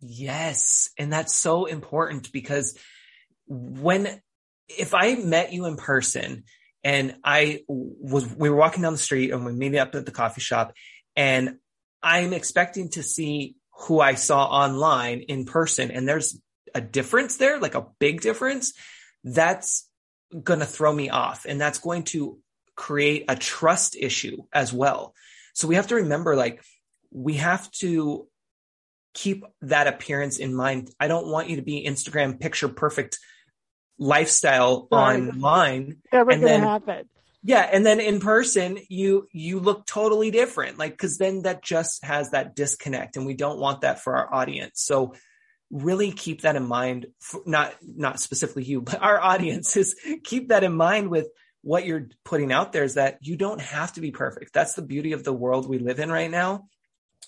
Yes. 0.00 0.90
And 0.98 1.12
that's 1.12 1.34
so 1.34 1.64
important 1.64 2.30
because 2.30 2.78
when, 3.46 4.20
if 4.68 4.94
I 4.94 5.16
met 5.16 5.52
you 5.52 5.66
in 5.66 5.76
person 5.76 6.44
and 6.84 7.16
I 7.24 7.62
was, 7.66 8.32
we 8.32 8.50
were 8.50 8.56
walking 8.56 8.82
down 8.82 8.92
the 8.92 8.98
street 8.98 9.32
and 9.32 9.44
we 9.44 9.52
meet 9.52 9.76
up 9.76 9.94
at 9.94 10.06
the 10.06 10.12
coffee 10.12 10.40
shop 10.40 10.74
and 11.16 11.56
I'm 12.04 12.34
expecting 12.34 12.90
to 12.90 13.02
see 13.02 13.56
who 13.72 13.98
I 13.98 14.14
saw 14.14 14.44
online 14.44 15.20
in 15.20 15.46
person 15.46 15.90
and 15.90 16.06
there's 16.06 16.38
a 16.74 16.80
difference 16.80 17.38
there, 17.38 17.58
like 17.58 17.74
a 17.74 17.86
big 17.98 18.20
difference. 18.20 18.74
That's 19.24 19.88
going 20.42 20.60
to 20.60 20.66
throw 20.66 20.92
me 20.92 21.08
off 21.08 21.46
and 21.48 21.60
that's 21.60 21.78
going 21.78 22.04
to 22.04 22.38
create 22.76 23.24
a 23.28 23.36
trust 23.36 23.96
issue 23.98 24.42
as 24.52 24.72
well. 24.72 25.14
So 25.54 25.66
we 25.66 25.76
have 25.76 25.86
to 25.88 25.96
remember 25.96 26.36
like 26.36 26.62
we 27.10 27.34
have 27.34 27.70
to 27.72 28.28
keep 29.14 29.44
that 29.62 29.86
appearance 29.86 30.38
in 30.38 30.54
mind. 30.54 30.90
I 31.00 31.08
don't 31.08 31.28
want 31.28 31.48
you 31.48 31.56
to 31.56 31.62
be 31.62 31.86
Instagram 31.86 32.38
picture 32.38 32.68
perfect 32.68 33.18
lifestyle 33.98 34.88
right. 34.90 35.16
online. 35.16 36.02
Never 36.12 36.32
and 36.32 36.42
gonna 36.42 36.52
then, 36.52 36.62
happen. 36.62 37.08
Yeah. 37.46 37.60
And 37.60 37.84
then 37.84 38.00
in 38.00 38.20
person, 38.20 38.78
you, 38.88 39.28
you 39.30 39.60
look 39.60 39.86
totally 39.86 40.30
different. 40.30 40.78
Like, 40.78 40.96
cause 40.96 41.18
then 41.18 41.42
that 41.42 41.62
just 41.62 42.02
has 42.02 42.30
that 42.30 42.56
disconnect 42.56 43.16
and 43.16 43.26
we 43.26 43.34
don't 43.34 43.60
want 43.60 43.82
that 43.82 44.00
for 44.00 44.16
our 44.16 44.32
audience. 44.32 44.80
So 44.82 45.14
really 45.70 46.10
keep 46.10 46.40
that 46.40 46.56
in 46.56 46.66
mind. 46.66 47.06
For, 47.20 47.42
not, 47.44 47.74
not 47.82 48.18
specifically 48.18 48.64
you, 48.64 48.80
but 48.80 49.02
our 49.02 49.20
audience 49.20 49.76
is 49.76 49.94
keep 50.24 50.48
that 50.48 50.64
in 50.64 50.74
mind 50.74 51.10
with 51.10 51.28
what 51.60 51.84
you're 51.84 52.08
putting 52.24 52.50
out 52.50 52.72
there 52.72 52.84
is 52.84 52.94
that 52.94 53.18
you 53.20 53.36
don't 53.36 53.60
have 53.60 53.92
to 53.94 54.00
be 54.00 54.10
perfect. 54.10 54.54
That's 54.54 54.74
the 54.74 54.82
beauty 54.82 55.12
of 55.12 55.22
the 55.22 55.32
world 55.32 55.68
we 55.68 55.78
live 55.78 55.98
in 55.98 56.10
right 56.10 56.30
now 56.30 56.68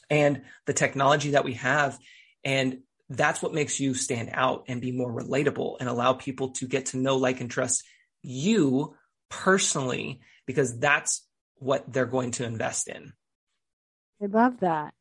and 0.09 0.43
the 0.65 0.75
technology 0.75 1.31
that 1.31 1.45
we 1.45 1.55
have. 1.55 1.99
And 2.43 2.81
that's 3.11 3.43
what 3.43 3.55
makes 3.55 3.81
you 3.81 3.93
stand 3.93 4.31
out 4.33 4.65
and 4.69 4.81
be 4.81 4.93
more 4.93 5.13
relatable 5.13 5.77
and 5.79 5.89
allow 5.89 6.15
people 6.15 6.51
to 6.53 6.67
get 6.67 6.87
to 6.87 6.97
know, 6.97 7.17
like, 7.17 7.41
and 7.41 7.51
trust 7.51 7.85
you 8.23 8.95
personally, 9.29 10.21
because 10.47 10.79
that's 10.79 11.27
what 11.59 11.91
they're 11.93 12.07
going 12.07 12.33
to 12.33 12.45
invest 12.45 12.89
in. 12.89 13.13
I 14.23 14.27
love 14.27 14.61
that. 14.61 14.95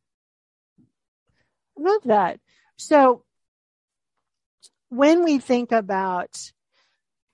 I 1.77 1.81
love 1.81 2.01
that. 2.05 2.39
So 2.77 3.23
when 4.89 5.23
we 5.23 5.39
think 5.39 5.71
about 5.71 6.51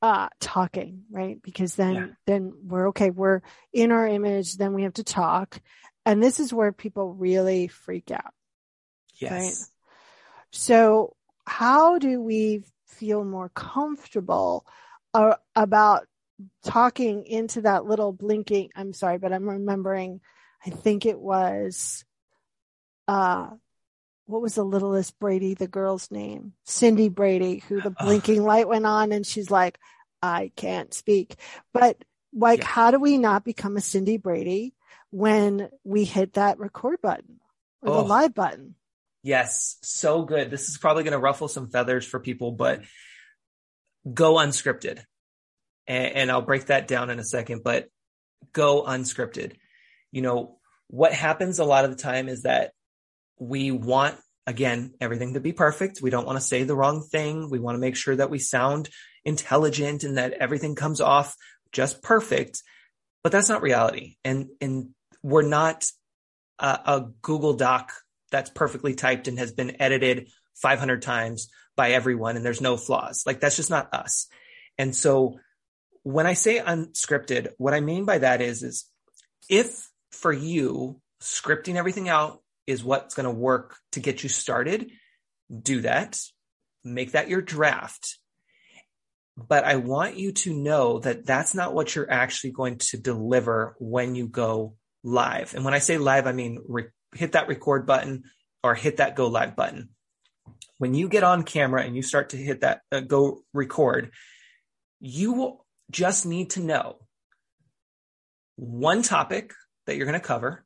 uh, 0.02 0.30
talking, 0.40 1.04
right? 1.12 1.42
Because 1.42 1.76
then, 1.76 1.94
yeah. 1.94 2.08
then 2.26 2.54
we're 2.64 2.90
okay. 2.90 3.12
We're 3.12 3.42
in 3.72 3.92
our 3.92 4.08
image. 4.08 4.58
Then 4.58 4.74
we 4.74 4.84
have 4.84 4.94
to 4.94 5.04
talk. 5.04 5.60
And 6.06 6.22
this 6.22 6.40
is 6.40 6.52
where 6.52 6.72
people 6.72 7.14
really 7.14 7.68
freak 7.68 8.10
out. 8.10 8.34
Yes. 9.16 9.32
Right? 9.32 9.54
So 10.52 11.16
how 11.46 12.00
do 12.00 12.20
we 12.22 12.64
feel 12.88 13.24
more 13.24 13.50
comfortable 13.50 14.66
uh, 15.14 15.36
about 15.56 16.08
talking 16.64 17.26
into 17.26 17.62
that 17.62 17.86
little 17.86 18.12
blinking? 18.12 18.70
I'm 18.76 18.94
sorry, 18.94 19.18
but 19.18 19.34
I'm 19.34 19.48
remembering, 19.48 20.22
I 20.66 20.70
think 20.70 21.06
it 21.06 21.20
was, 21.20 22.06
uh, 23.08 23.50
what 24.26 24.42
was 24.42 24.56
the 24.56 24.64
littlest 24.64 25.20
Brady, 25.20 25.54
the 25.54 25.68
girl's 25.68 26.10
name? 26.12 26.54
Cindy 26.66 27.10
Brady, 27.10 27.64
who 27.68 27.82
the 27.82 27.90
blinking 27.92 28.44
light 28.44 28.68
went 28.68 28.86
on 28.86 29.12
and 29.12 29.26
she's 29.26 29.52
like, 29.52 29.78
I 30.22 30.52
can't 30.56 30.94
speak. 30.94 31.36
But 31.74 31.98
like, 32.34 32.60
yeah. 32.60 32.68
how 32.68 32.92
do 32.92 33.00
we 33.00 33.18
not 33.18 33.44
become 33.44 33.76
a 33.76 33.82
Cindy 33.82 34.18
Brady 34.18 34.74
when 35.10 35.70
we 35.84 36.06
hit 36.06 36.34
that 36.34 36.60
record 36.60 37.02
button 37.02 37.40
or 37.82 37.90
oh. 37.90 37.96
the 37.98 38.08
live 38.08 38.34
button? 38.34 38.76
Yes, 39.24 39.78
so 39.82 40.24
good. 40.24 40.50
This 40.50 40.70
is 40.70 40.78
probably 40.78 41.04
going 41.04 41.12
to 41.12 41.20
ruffle 41.20 41.48
some 41.48 41.70
feathers 41.70 42.06
for 42.06 42.20
people, 42.20 42.52
but 42.52 42.82
go 44.12 44.36
unscripted. 44.36 45.04
And, 45.88 46.16
and 46.16 46.32
I'll 46.32 46.42
break 46.42 46.68
that 46.68 46.88
down 46.88 47.10
in 47.10 47.20
a 47.20 47.24
second, 47.24 47.64
but 47.64 47.88
go 48.54 48.84
unscripted. 48.84 49.54
You 50.12 50.22
know, 50.22 50.58
what 50.88 51.14
happens 51.14 51.60
a 51.60 51.66
lot 51.66 51.86
of 51.86 51.92
the 51.92 52.02
time 52.02 52.28
is 52.28 52.44
that 52.44 52.72
we 53.40 53.72
want 53.72 54.18
again 54.46 54.94
everything 55.00 55.36
to 55.36 55.40
be 55.40 55.54
perfect. 55.54 56.02
We 56.02 56.10
don't 56.10 56.26
want 56.26 56.38
to 56.38 56.46
say 56.46 56.64
the 56.64 56.76
wrong 56.76 57.02
thing. 57.02 57.50
We 57.50 57.60
want 57.60 57.76
to 57.76 57.80
make 57.80 57.96
sure 57.96 58.16
that 58.16 58.30
we 58.30 58.40
sound 58.40 58.90
intelligent 59.24 60.04
and 60.04 60.18
that 60.18 60.34
everything 60.34 60.76
comes 60.76 61.00
off 61.00 61.36
just 61.72 62.02
perfect 62.02 62.62
but 63.24 63.32
that's 63.32 63.50
not 63.50 63.62
reality. 63.62 64.16
And 64.24 64.48
and 64.60 64.90
we're 65.22 65.48
not 65.48 65.86
a, 66.60 66.80
a 66.86 67.10
google 67.22 67.54
doc 67.54 67.92
that's 68.32 68.50
perfectly 68.50 68.96
typed 68.96 69.28
and 69.28 69.38
has 69.40 69.52
been 69.52 69.82
edited 69.82 70.30
500 70.56 71.02
times 71.02 71.50
by 71.76 71.92
everyone 71.92 72.36
and 72.36 72.46
there's 72.46 72.62
no 72.62 72.78
flaws. 72.78 73.24
Like 73.26 73.40
that's 73.40 73.56
just 73.56 73.70
not 73.70 73.94
us. 73.94 74.28
And 74.78 74.96
so 74.96 75.40
when 76.04 76.28
i 76.28 76.34
say 76.34 76.60
unscripted 76.60 77.50
what 77.58 77.74
i 77.74 77.80
mean 77.80 78.06
by 78.06 78.18
that 78.18 78.42
is 78.42 78.64
is 78.64 78.86
if 79.50 79.90
for 80.12 80.34
you 80.34 81.00
scripting 81.22 81.76
everything 81.76 82.10
out 82.10 82.42
is 82.68 82.84
what's 82.84 83.16
going 83.16 83.26
to 83.26 83.32
work 83.32 83.78
to 83.94 84.00
get 84.00 84.24
you 84.24 84.30
started, 84.30 84.92
do 85.62 85.82
that. 85.82 86.20
Make 86.84 87.12
that 87.12 87.30
your 87.30 87.42
draft. 87.42 88.18
But 89.38 89.64
I 89.64 89.78
want 89.78 90.18
you 90.18 90.34
to 90.34 90.54
know 90.54 91.00
that 91.00 91.26
that's 91.26 91.56
not 91.56 91.74
what 91.74 91.96
you're 91.96 92.12
actually 92.12 92.52
going 92.52 92.78
to 92.78 92.98
deliver 92.98 93.76
when 93.80 94.16
you 94.16 94.28
go 94.28 94.76
live. 95.04 95.54
And 95.54 95.64
when 95.64 95.74
I 95.74 95.80
say 95.80 95.98
live, 95.98 96.28
I 96.28 96.32
mean 96.32 96.60
re- 96.68 96.90
hit 97.16 97.34
that 97.34 97.48
record 97.48 97.86
button 97.86 98.24
or 98.64 98.76
hit 98.76 98.98
that 98.98 99.16
go 99.16 99.28
live 99.28 99.56
button. 99.56 99.90
When 100.78 100.94
you 100.94 101.08
get 101.08 101.24
on 101.24 101.44
camera 101.44 101.84
and 101.84 101.96
you 101.96 102.02
start 102.02 102.30
to 102.30 102.38
hit 102.38 102.62
that 102.62 102.82
uh, 102.92 103.02
go 103.02 103.42
record, 103.54 104.12
you 105.00 105.34
will 105.34 105.61
just 105.92 106.26
need 106.26 106.52
to 106.52 106.62
know 106.62 106.98
one 108.56 109.02
topic 109.02 109.54
that 109.86 109.96
you're 109.96 110.06
going 110.06 110.20
to 110.20 110.26
cover 110.26 110.66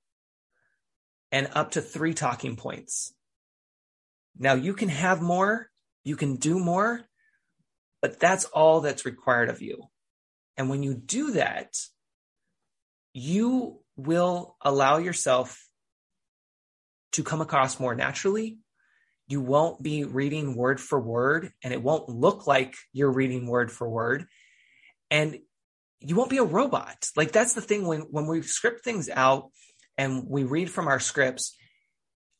and 1.32 1.50
up 1.54 1.72
to 1.72 1.82
three 1.82 2.14
talking 2.14 2.56
points. 2.56 3.14
Now 4.38 4.54
you 4.54 4.74
can 4.74 4.90
have 4.90 5.22
more, 5.22 5.70
you 6.04 6.16
can 6.16 6.36
do 6.36 6.60
more, 6.60 7.02
but 8.02 8.20
that's 8.20 8.46
all 8.46 8.82
that's 8.82 9.06
required 9.06 9.50
of 9.50 9.62
you. 9.62 9.84
And 10.58 10.70
when 10.70 10.84
you 10.84 10.94
do 10.94 11.32
that, 11.32 11.76
you 13.14 13.80
will 13.96 14.58
allow 14.62 14.98
yourself 14.98 15.66
to 17.14 17.24
come 17.24 17.42
across 17.42 17.80
more 17.80 17.96
naturally. 17.96 18.60
You 19.28 19.42
won't 19.42 19.82
be 19.82 20.04
reading 20.04 20.56
word 20.56 20.80
for 20.80 21.00
word 21.00 21.52
and 21.64 21.74
it 21.74 21.82
won't 21.82 22.10
look 22.10 22.46
like 22.46 22.76
you're 22.92 23.12
reading 23.12 23.48
word 23.48 23.72
for 23.72 23.90
word. 23.90 24.28
And 25.12 25.40
you 26.00 26.16
won't 26.16 26.30
be 26.30 26.38
a 26.38 26.44
robot. 26.44 27.10
Like 27.16 27.32
that's 27.32 27.54
the 27.54 27.62
thing 27.62 27.86
when, 27.86 28.02
when 28.02 28.28
we 28.28 28.42
script 28.42 28.84
things 28.84 29.10
out, 29.10 29.52
and 29.98 30.28
we 30.28 30.44
read 30.44 30.70
from 30.70 30.88
our 30.88 31.00
scripts, 31.00 31.56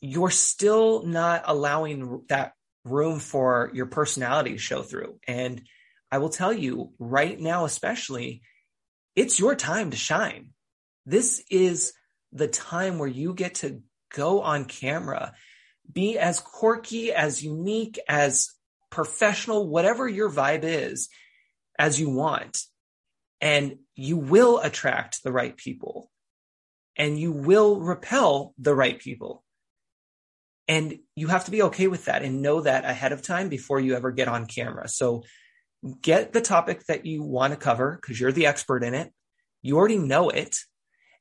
you're 0.02 0.30
still 0.30 1.04
not 1.04 1.44
allowing 1.46 2.24
that 2.28 2.52
room 2.84 3.20
for 3.20 3.72
your 3.74 3.86
personality 3.86 4.52
to 4.52 4.58
show 4.58 4.82
through. 4.82 5.20
And 5.28 5.62
I 6.12 6.18
will 6.18 6.30
tell 6.30 6.54
you 6.54 6.92
right 7.00 7.40
now, 7.40 7.66
especially, 7.66 8.42
it's 9.16 9.40
your 9.40 9.56
time 9.56 9.92
to 9.92 9.98
shine. 9.98 10.50
This 11.06 11.44
is 11.50 11.94
the 12.34 12.48
time 12.48 13.00
where 13.00 13.08
you 13.08 13.34
get 13.34 13.56
to 13.56 13.82
go 14.14 14.42
on 14.42 14.66
camera, 14.66 15.34
be 15.92 16.18
as 16.18 16.40
quirky, 16.40 17.14
as 17.14 17.44
unique, 17.44 18.00
as 18.08 18.50
professional, 18.90 19.68
whatever 19.68 20.08
your 20.08 20.30
vibe 20.30 20.64
is, 20.64 21.10
as 21.78 22.00
you 22.00 22.10
want. 22.10 22.60
And 23.42 23.78
you 23.96 24.18
will 24.18 24.60
attract 24.60 25.24
the 25.24 25.32
right 25.32 25.56
people 25.56 26.10
and 26.98 27.20
you 27.20 27.32
will 27.32 27.80
repel 27.80 28.54
the 28.58 28.74
right 28.74 29.00
people. 29.00 29.44
And 30.68 31.00
you 31.16 31.28
have 31.28 31.46
to 31.46 31.52
be 31.52 31.64
okay 31.64 31.88
with 31.88 32.06
that 32.06 32.24
and 32.24 32.42
know 32.42 32.62
that 32.62 32.86
ahead 32.86 33.12
of 33.12 33.22
time 33.22 33.50
before 33.50 33.80
you 33.80 33.96
ever 33.96 34.12
get 34.12 34.28
on 34.28 34.48
camera. 34.48 34.88
So 34.88 35.24
get 36.02 36.34
the 36.34 36.42
topic 36.42 36.86
that 36.88 37.06
you 37.06 37.22
want 37.22 37.54
to 37.54 37.58
cover 37.58 38.00
because 38.02 38.20
you're 38.20 38.32
the 38.32 38.48
expert 38.48 38.84
in 38.84 38.96
it. 38.96 39.12
You 39.62 39.78
already 39.78 40.00
know 40.00 40.30
it. 40.30 40.58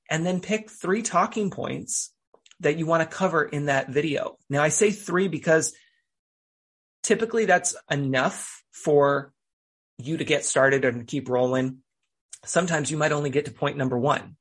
And 0.08 0.24
then 0.24 0.40
pick 0.40 0.70
three 0.70 1.02
talking 1.02 1.50
points 1.50 2.12
that 2.60 2.78
you 2.78 2.86
want 2.86 3.08
to 3.08 3.16
cover 3.16 3.44
in 3.44 3.66
that 3.66 3.90
video. 3.90 4.38
Now 4.48 4.62
I 4.62 4.68
say 4.68 4.90
three 4.90 5.28
because 5.28 5.74
typically 7.02 7.44
that's 7.44 7.76
enough 7.90 8.62
for 8.72 9.33
you 9.98 10.16
to 10.16 10.24
get 10.24 10.44
started 10.44 10.84
and 10.84 11.06
keep 11.06 11.28
rolling. 11.28 11.78
Sometimes 12.44 12.90
you 12.90 12.96
might 12.96 13.12
only 13.12 13.30
get 13.30 13.46
to 13.46 13.52
point 13.52 13.76
number 13.76 13.98
one 13.98 14.36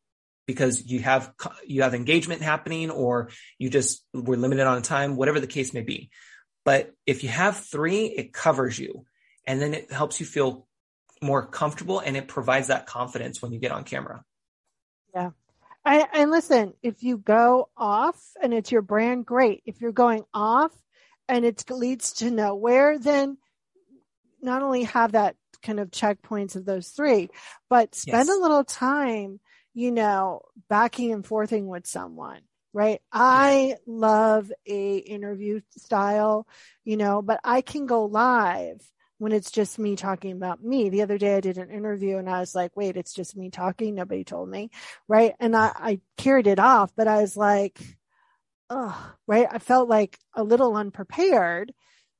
because 0.45 0.85
you 0.85 0.99
have 0.99 1.33
you 1.65 1.83
have 1.83 1.93
engagement 1.93 2.41
happening 2.41 2.89
or 2.89 3.29
you 3.57 3.69
just 3.69 4.03
were 4.13 4.37
limited 4.37 4.65
on 4.65 4.81
time 4.81 5.15
whatever 5.15 5.39
the 5.39 5.47
case 5.47 5.73
may 5.73 5.81
be. 5.81 6.09
But 6.65 6.93
if 7.05 7.23
you 7.23 7.29
have 7.29 7.57
three 7.57 8.05
it 8.05 8.33
covers 8.33 8.77
you 8.77 9.05
and 9.45 9.61
then 9.61 9.73
it 9.73 9.91
helps 9.91 10.19
you 10.19 10.25
feel 10.25 10.67
more 11.21 11.45
comfortable 11.45 11.99
and 11.99 12.17
it 12.17 12.27
provides 12.27 12.67
that 12.67 12.85
confidence 12.85 13.41
when 13.41 13.53
you 13.53 13.59
get 13.59 13.71
on 13.71 13.83
camera. 13.83 14.23
Yeah. 15.13 15.31
I, 15.85 16.07
and 16.13 16.31
listen 16.31 16.73
if 16.81 17.03
you 17.03 17.17
go 17.17 17.69
off 17.75 18.21
and 18.41 18.53
it's 18.53 18.71
your 18.71 18.81
brand 18.81 19.25
great. 19.25 19.63
If 19.65 19.81
you're 19.81 19.91
going 19.91 20.23
off 20.33 20.71
and 21.27 21.45
it 21.45 21.63
leads 21.69 22.13
to 22.13 22.31
nowhere 22.31 22.99
then 22.99 23.37
not 24.41 24.61
only 24.61 24.83
have 24.83 25.13
that 25.13 25.35
kind 25.63 25.79
of 25.79 25.89
checkpoints 25.89 26.55
of 26.55 26.65
those 26.65 26.89
three 26.89 27.29
but 27.69 27.95
spend 27.95 28.27
yes. 28.27 28.37
a 28.37 28.41
little 28.41 28.63
time 28.63 29.39
you 29.73 29.91
know, 29.91 30.41
backing 30.69 31.11
and 31.11 31.25
forthing 31.25 31.65
with 31.65 31.87
someone, 31.87 32.41
right? 32.73 33.01
I 33.11 33.75
love 33.87 34.51
a 34.65 34.97
interview 34.97 35.61
style, 35.77 36.47
you 36.83 36.97
know, 36.97 37.21
but 37.21 37.39
I 37.43 37.61
can 37.61 37.85
go 37.85 38.05
live 38.05 38.81
when 39.17 39.31
it's 39.31 39.51
just 39.51 39.79
me 39.79 39.95
talking 39.95 40.33
about 40.33 40.63
me. 40.63 40.89
The 40.89 41.01
other 41.01 41.17
day 41.17 41.37
I 41.37 41.41
did 41.41 41.57
an 41.57 41.71
interview 41.71 42.17
and 42.17 42.29
I 42.29 42.39
was 42.39 42.53
like, 42.53 42.75
wait, 42.75 42.97
it's 42.97 43.13
just 43.13 43.35
me 43.35 43.49
talking. 43.49 43.95
Nobody 43.95 44.23
told 44.23 44.49
me. 44.49 44.69
Right. 45.07 45.33
And 45.39 45.55
I, 45.55 45.71
I 45.75 46.01
carried 46.17 46.47
it 46.47 46.59
off, 46.59 46.91
but 46.95 47.07
I 47.07 47.21
was 47.21 47.35
like, 47.35 47.79
oh, 48.69 49.13
right. 49.27 49.47
I 49.49 49.59
felt 49.59 49.89
like 49.89 50.19
a 50.35 50.43
little 50.43 50.75
unprepared. 50.75 51.73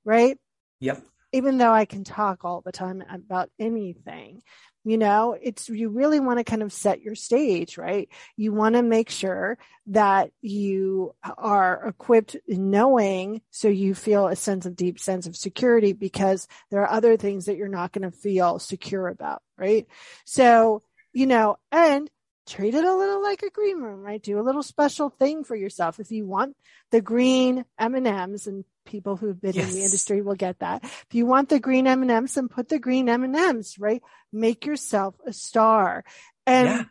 Right. 0.06 0.40
Yep. 0.80 1.04
Even 1.34 1.58
though 1.58 1.74
I 1.74 1.86
can 1.86 2.04
talk 2.04 2.46
all 2.46 2.62
the 2.62 2.72
time 2.72 3.04
about 3.12 3.50
anything, 3.60 4.42
you 4.86 4.98
know, 4.98 5.38
it's, 5.42 5.70
you 5.70 5.90
really 5.90 6.20
want 6.20 6.40
to 6.40 6.44
kind 6.44 6.62
of 6.62 6.74
set 6.74 7.02
your 7.02 7.16
stage, 7.16 7.78
right? 7.78 8.10
You 8.36 8.52
want 8.54 8.76
to 8.76 8.84
make 8.84 9.10
sure 9.10 9.58
that 9.88 10.32
you 10.42 11.16
are 11.38 11.88
equipped 11.88 12.36
knowing 12.48 13.42
so 13.50 13.68
you 13.70 13.96
feel 13.96 14.28
a 14.28 14.36
sense 14.36 14.66
of 14.66 14.76
deep 14.76 15.00
sense 15.00 15.26
of 15.26 15.36
security 15.36 15.94
because 15.94 16.48
there 16.70 16.82
are 16.82 16.92
other 16.92 17.18
things 17.18 17.46
that 17.46 17.56
you're 17.56 17.68
not 17.68 17.94
going 17.94 18.10
to 18.10 18.18
feel 18.18 18.60
secure 18.60 19.08
about, 19.08 19.42
right? 19.58 19.88
So, 20.26 20.84
you 21.14 21.28
know, 21.28 21.58
and 21.72 22.10
treat 22.46 22.76
it 22.76 22.84
a 22.84 22.96
little 22.96 23.24
like 23.24 23.42
a 23.42 23.50
green 23.50 23.80
room, 23.80 24.02
right? 24.02 24.22
Do 24.22 24.40
a 24.40 24.44
little 24.44 24.64
special 24.64 25.10
thing 25.10 25.46
for 25.46 25.56
yourself. 25.56 26.00
If 26.00 26.12
you 26.12 26.26
want 26.26 26.56
the 26.92 27.02
green 27.02 27.64
M&Ms 27.80 28.48
and 28.48 28.66
people 28.86 29.16
who've 29.16 29.40
been 29.40 29.54
yes. 29.56 29.70
in 29.70 29.76
the 29.76 29.86
industry 29.86 30.22
will 30.22 30.36
get 30.36 30.60
that. 30.60 30.84
If 30.84 31.08
you 31.12 31.26
want 31.26 31.50
the 31.50 31.60
green 31.60 31.88
M&Ms, 31.88 32.36
then 32.36 32.48
put 32.48 32.70
the 32.70 32.80
green 32.80 33.10
M&Ms, 33.10 33.80
right? 33.80 34.02
Make 34.32 34.66
yourself 34.66 35.16
a 35.26 35.34
star. 35.34 36.04
And 36.46 36.68
yeah. 36.68 36.84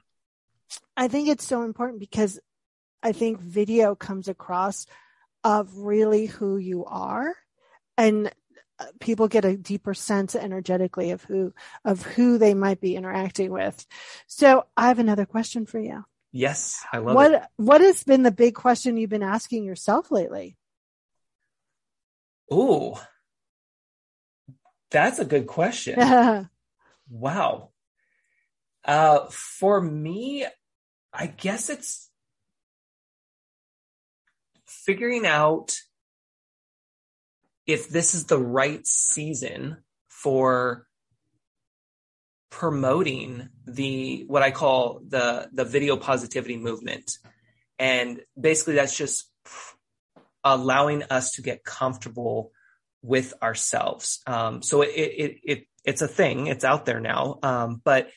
I 0.97 1.09
think 1.09 1.29
it's 1.29 1.47
so 1.47 1.63
important 1.63 2.01
because 2.01 2.41
I 3.03 3.13
think 3.13 3.41
video 3.41 3.95
comes 3.95 4.29
across 4.29 4.87
of 5.45 5.77
really 5.77 6.27
who 6.27 6.57
you 6.57 6.85
are 6.85 7.35
and 7.99 8.33
uh, 8.79 8.85
people 9.01 9.29
get 9.29 9.45
a 9.45 9.57
deeper 9.57 9.93
sense 9.93 10.35
energetically 10.35 11.11
of 11.11 11.23
who 11.25 11.53
of 11.85 12.03
who 12.03 12.39
they 12.39 12.55
might 12.55 12.81
be 12.81 12.97
interacting 12.97 13.51
with. 13.51 13.85
So 14.27 14.65
I 14.77 14.89
have 14.89 14.99
another 14.99 15.27
question 15.27 15.67
for 15.67 15.79
you. 15.79 16.05
Yes, 16.31 16.85
I 16.93 16.99
love 16.99 17.15
what, 17.15 17.33
it. 17.33 17.43
What 17.57 17.81
has 17.83 18.03
been 18.05 18.23
the 18.23 18.31
big 18.31 18.55
question 18.55 18.97
you've 18.97 19.11
been 19.11 19.23
asking 19.23 19.65
yourself 19.65 20.11
lately? 20.11 20.57
Oh, 22.55 23.03
that's 24.91 25.19
a 25.19 25.25
good 25.25 25.47
question. 25.47 25.99
wow. 27.09 27.71
Uh, 28.85 29.21
for 29.31 29.81
me, 29.81 30.45
I 31.15 31.29
guess 31.29 31.71
it's 31.71 32.11
figuring 34.67 35.25
out 35.25 35.79
if 37.67 37.89
this 37.89 38.15
is 38.15 38.27
the 38.27 38.39
right 38.39 38.87
season 38.87 39.79
for 40.09 40.87
promoting 42.51 43.49
the 43.65 44.25
what 44.27 44.43
I 44.43 44.51
call 44.51 45.01
the 45.09 45.49
the 45.55 45.65
video 45.65 45.97
positivity 45.97 46.59
movement. 46.59 47.17
And 47.79 48.21
basically 48.39 48.75
that's 48.75 48.95
just 48.95 49.32
allowing 50.45 51.03
us 51.05 51.33
to 51.33 51.43
get 51.43 51.65
comfortable 51.65 52.53
with 53.03 53.35
ourselves. 53.43 54.21
Um, 54.27 54.63
so 54.63 54.83
it, 54.83 54.89
it, 54.89 55.41
it, 55.45 55.67
it's 55.85 56.03
a 56.03 56.09
thing. 56.09 56.47
It's 56.47 56.65
out 56.65 56.87
there 56.87 57.01
now. 57.01 57.39
Um, 57.43 57.81
but 57.85 58.11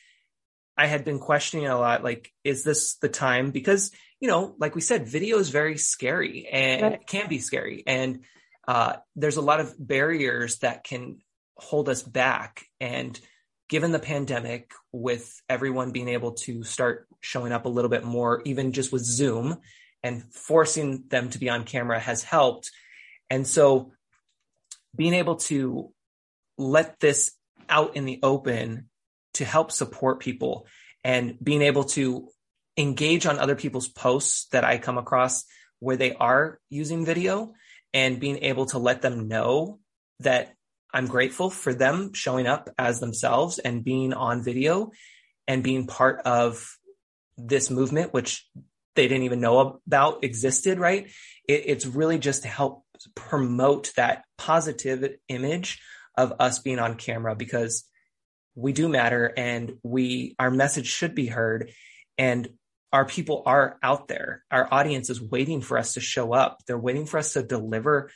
I 0.76 0.86
had 0.86 1.04
been 1.04 1.18
questioning 1.18 1.66
a 1.66 1.78
lot, 1.78 2.04
like, 2.04 2.32
is 2.44 2.62
this 2.62 2.96
the 2.96 3.08
time? 3.08 3.50
Because, 3.50 3.90
you 4.20 4.28
know, 4.28 4.54
like 4.58 4.74
we 4.74 4.80
said, 4.80 5.08
video 5.08 5.38
is 5.38 5.48
very 5.48 5.78
scary 5.78 6.46
and 6.46 6.82
right. 6.82 6.92
it 6.92 7.06
can 7.06 7.28
be 7.28 7.38
scary. 7.38 7.82
And, 7.86 8.24
uh, 8.68 8.96
there's 9.14 9.36
a 9.36 9.42
lot 9.42 9.60
of 9.60 9.74
barriers 9.78 10.58
that 10.58 10.84
can 10.84 11.18
hold 11.56 11.88
us 11.88 12.02
back. 12.02 12.64
And 12.80 13.18
given 13.68 13.90
the 13.92 13.98
pandemic, 13.98 14.72
with 14.92 15.40
everyone 15.48 15.92
being 15.92 16.08
able 16.08 16.32
to 16.32 16.62
start 16.62 17.06
showing 17.20 17.52
up 17.52 17.66
a 17.66 17.68
little 17.68 17.90
bit 17.90 18.04
more, 18.04 18.42
even 18.44 18.72
just 18.72 18.92
with 18.92 19.02
Zoom 19.02 19.56
and 20.02 20.22
forcing 20.32 21.04
them 21.08 21.30
to 21.30 21.38
be 21.38 21.48
on 21.48 21.64
camera 21.64 21.98
has 21.98 22.22
helped. 22.22 22.70
And 23.30 23.46
so 23.46 23.92
being 24.94 25.14
able 25.14 25.36
to 25.36 25.92
let 26.58 27.00
this 27.00 27.32
out 27.68 27.96
in 27.96 28.04
the 28.04 28.20
open 28.22 28.88
to 29.34 29.44
help 29.44 29.70
support 29.70 30.20
people 30.20 30.66
and 31.04 31.36
being 31.42 31.62
able 31.62 31.84
to 31.84 32.28
engage 32.76 33.26
on 33.26 33.38
other 33.38 33.56
people's 33.56 33.88
posts 33.88 34.46
that 34.52 34.64
I 34.64 34.78
come 34.78 34.98
across 34.98 35.44
where 35.78 35.96
they 35.96 36.14
are 36.14 36.58
using 36.70 37.04
video 37.04 37.52
and 37.92 38.20
being 38.20 38.38
able 38.38 38.66
to 38.66 38.78
let 38.78 39.02
them 39.02 39.28
know 39.28 39.78
that 40.20 40.54
I'm 40.92 41.06
grateful 41.06 41.50
for 41.50 41.74
them 41.74 42.12
showing 42.14 42.46
up 42.46 42.70
as 42.78 43.00
themselves 43.00 43.58
and 43.58 43.84
being 43.84 44.14
on 44.14 44.42
video 44.42 44.92
and 45.46 45.62
being 45.62 45.86
part 45.86 46.20
of 46.24 46.76
this 47.36 47.70
movement, 47.70 48.14
which 48.14 48.46
they 48.96 49.08
didn't 49.08 49.24
even 49.24 49.40
know 49.40 49.80
about 49.86 50.24
existed, 50.24 50.78
right? 50.78 51.10
It, 51.48 51.62
it's 51.66 51.86
really 51.86 52.18
just 52.18 52.42
to 52.42 52.48
help 52.48 52.84
promote 53.14 53.92
that 53.96 54.24
positive 54.38 55.16
image 55.28 55.80
of 56.16 56.32
us 56.40 56.58
being 56.60 56.78
on 56.78 56.96
camera 56.96 57.36
because 57.36 57.84
we 58.54 58.72
do 58.72 58.88
matter 58.88 59.32
and 59.36 59.76
we, 59.82 60.34
our 60.38 60.50
message 60.50 60.86
should 60.86 61.14
be 61.14 61.26
heard 61.26 61.70
and 62.16 62.48
our 62.92 63.04
people 63.04 63.42
are 63.44 63.78
out 63.82 64.08
there. 64.08 64.42
Our 64.50 64.72
audience 64.72 65.10
is 65.10 65.20
waiting 65.20 65.60
for 65.60 65.76
us 65.76 65.94
to 65.94 66.00
show 66.00 66.32
up. 66.32 66.62
They're 66.66 66.78
waiting 66.78 67.04
for 67.04 67.18
us 67.18 67.34
to 67.34 67.42
deliver 67.42 68.10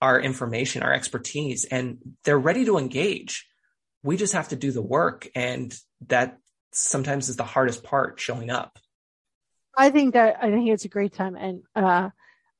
our 0.00 0.18
information, 0.18 0.82
our 0.82 0.92
expertise, 0.92 1.64
and 1.64 1.98
they're 2.24 2.38
ready 2.38 2.64
to 2.64 2.78
engage. 2.78 3.46
We 4.02 4.16
just 4.16 4.32
have 4.32 4.48
to 4.48 4.56
do 4.56 4.72
the 4.72 4.82
work. 4.82 5.28
And 5.34 5.74
that 6.08 6.38
sometimes 6.72 7.28
is 7.28 7.36
the 7.36 7.44
hardest 7.44 7.84
part 7.84 8.18
showing 8.18 8.50
up. 8.50 8.78
I 9.76 9.90
think 9.90 10.14
that 10.14 10.36
I 10.42 10.50
think 10.50 10.68
it's 10.68 10.84
a 10.84 10.88
great 10.88 11.12
time 11.12 11.36
and 11.36 11.62
uh, 11.74 12.10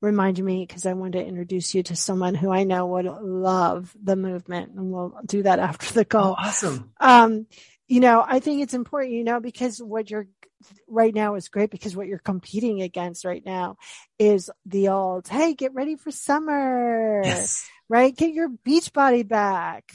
remind 0.01 0.43
me 0.43 0.65
because 0.67 0.87
I 0.87 0.93
want 0.95 1.13
to 1.13 1.25
introduce 1.25 1.75
you 1.75 1.83
to 1.85 1.97
someone 1.97 2.35
who 2.35 2.51
I 2.51 2.65
know 2.65 2.87
would 2.87 3.07
love 3.07 3.95
the 4.03 4.17
movement, 4.17 4.73
and 4.73 4.91
we'll 4.91 5.19
do 5.25 5.43
that 5.45 5.59
after 5.59 5.93
the 5.93 6.05
call. 6.05 6.33
Oh, 6.33 6.37
awesome. 6.39 6.93
Um, 7.01 7.47
you 7.89 8.01
know, 8.01 8.25
I 8.27 8.41
think 8.41 8.63
it's 8.63 8.75
important, 8.75 9.15
you 9.15 9.25
know, 9.25 9.41
because 9.41 9.79
what 9.79 10.11
you're 10.11 10.27
right 10.89 11.15
now 11.15 11.35
is 11.35 11.49
great 11.49 11.71
because 11.71 11.97
what 11.97 12.07
you're 12.07 12.19
competing 12.19 12.83
against 12.83 13.25
right 13.25 13.45
now 13.45 13.77
is 14.19 14.51
the 14.67 14.89
old, 14.89 15.29
hey, 15.29 15.55
get 15.55 15.75
ready 15.75 15.97
for 15.97 16.11
summer, 16.11 17.23
yes. 17.25 17.69
right? 17.89 18.17
Get 18.17 18.33
your 18.33 18.49
beach 18.49 18.93
body 18.93 19.23
back. 19.23 19.93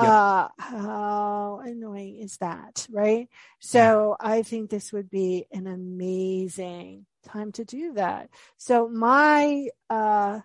Yep. 0.00 0.08
Uh, 0.08 0.48
how 0.58 1.62
annoying 1.64 2.16
is 2.18 2.36
that, 2.38 2.86
right? 2.90 3.28
So. 3.60 4.16
I 4.20 4.42
think 4.42 4.68
this 4.68 4.92
would 4.92 5.08
be 5.08 5.46
an 5.52 5.66
amazing 5.66 7.06
time 7.24 7.52
to 7.52 7.64
do 7.64 7.94
that. 7.94 8.28
So 8.56 8.88
my, 8.88 9.68
uh, 9.88 10.40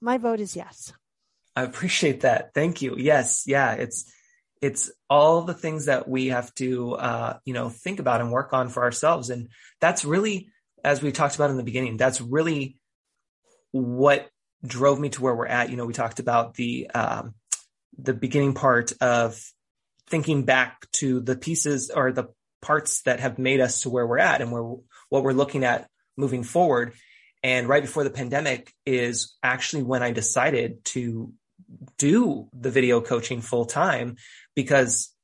my 0.00 0.18
vote 0.18 0.40
is 0.40 0.56
yes. 0.56 0.92
I 1.54 1.62
appreciate 1.62 2.22
that. 2.22 2.52
Thank 2.54 2.82
you. 2.82 2.96
Yes. 2.98 3.44
Yeah. 3.46 3.74
It's, 3.74 4.12
it's 4.60 4.90
all 5.08 5.42
the 5.42 5.54
things 5.54 5.86
that 5.86 6.08
we 6.08 6.28
have 6.28 6.52
to, 6.56 6.94
uh, 6.94 7.38
you 7.44 7.54
know, 7.54 7.68
think 7.68 8.00
about 8.00 8.20
and 8.20 8.32
work 8.32 8.52
on 8.52 8.68
for 8.68 8.82
ourselves. 8.82 9.30
And 9.30 9.48
that's 9.80 10.04
really, 10.04 10.48
as 10.82 11.02
we 11.02 11.12
talked 11.12 11.36
about 11.36 11.50
in 11.50 11.56
the 11.56 11.62
beginning, 11.62 11.96
that's 11.96 12.20
really 12.20 12.76
what 13.70 14.28
drove 14.66 14.98
me 14.98 15.08
to 15.10 15.22
where 15.22 15.34
we're 15.34 15.46
at. 15.46 15.70
You 15.70 15.76
know, 15.76 15.86
we 15.86 15.94
talked 15.94 16.18
about 16.18 16.54
the, 16.54 16.90
um, 16.90 17.34
the 17.98 18.14
beginning 18.14 18.54
part 18.54 18.92
of 19.00 19.40
thinking 20.08 20.44
back 20.44 20.90
to 20.92 21.20
the 21.20 21.36
pieces 21.36 21.90
or 21.90 22.12
the 22.12 22.28
parts 22.60 23.02
that 23.02 23.20
have 23.20 23.38
made 23.38 23.60
us 23.60 23.82
to 23.82 23.90
where 23.90 24.06
we're 24.06 24.18
at 24.18 24.40
and 24.40 24.50
where 24.50 24.62
what 25.08 25.22
we're 25.22 25.32
looking 25.32 25.64
at 25.64 25.88
moving 26.16 26.42
forward. 26.42 26.94
And 27.42 27.68
right 27.68 27.82
before 27.82 28.04
the 28.04 28.10
pandemic 28.10 28.72
is 28.86 29.36
actually 29.42 29.82
when 29.82 30.02
I 30.02 30.12
decided 30.12 30.84
to 30.86 31.32
do 31.98 32.48
the 32.58 32.70
video 32.70 33.00
coaching 33.00 33.40
full 33.40 33.66
time 33.66 34.16
because 34.54 35.14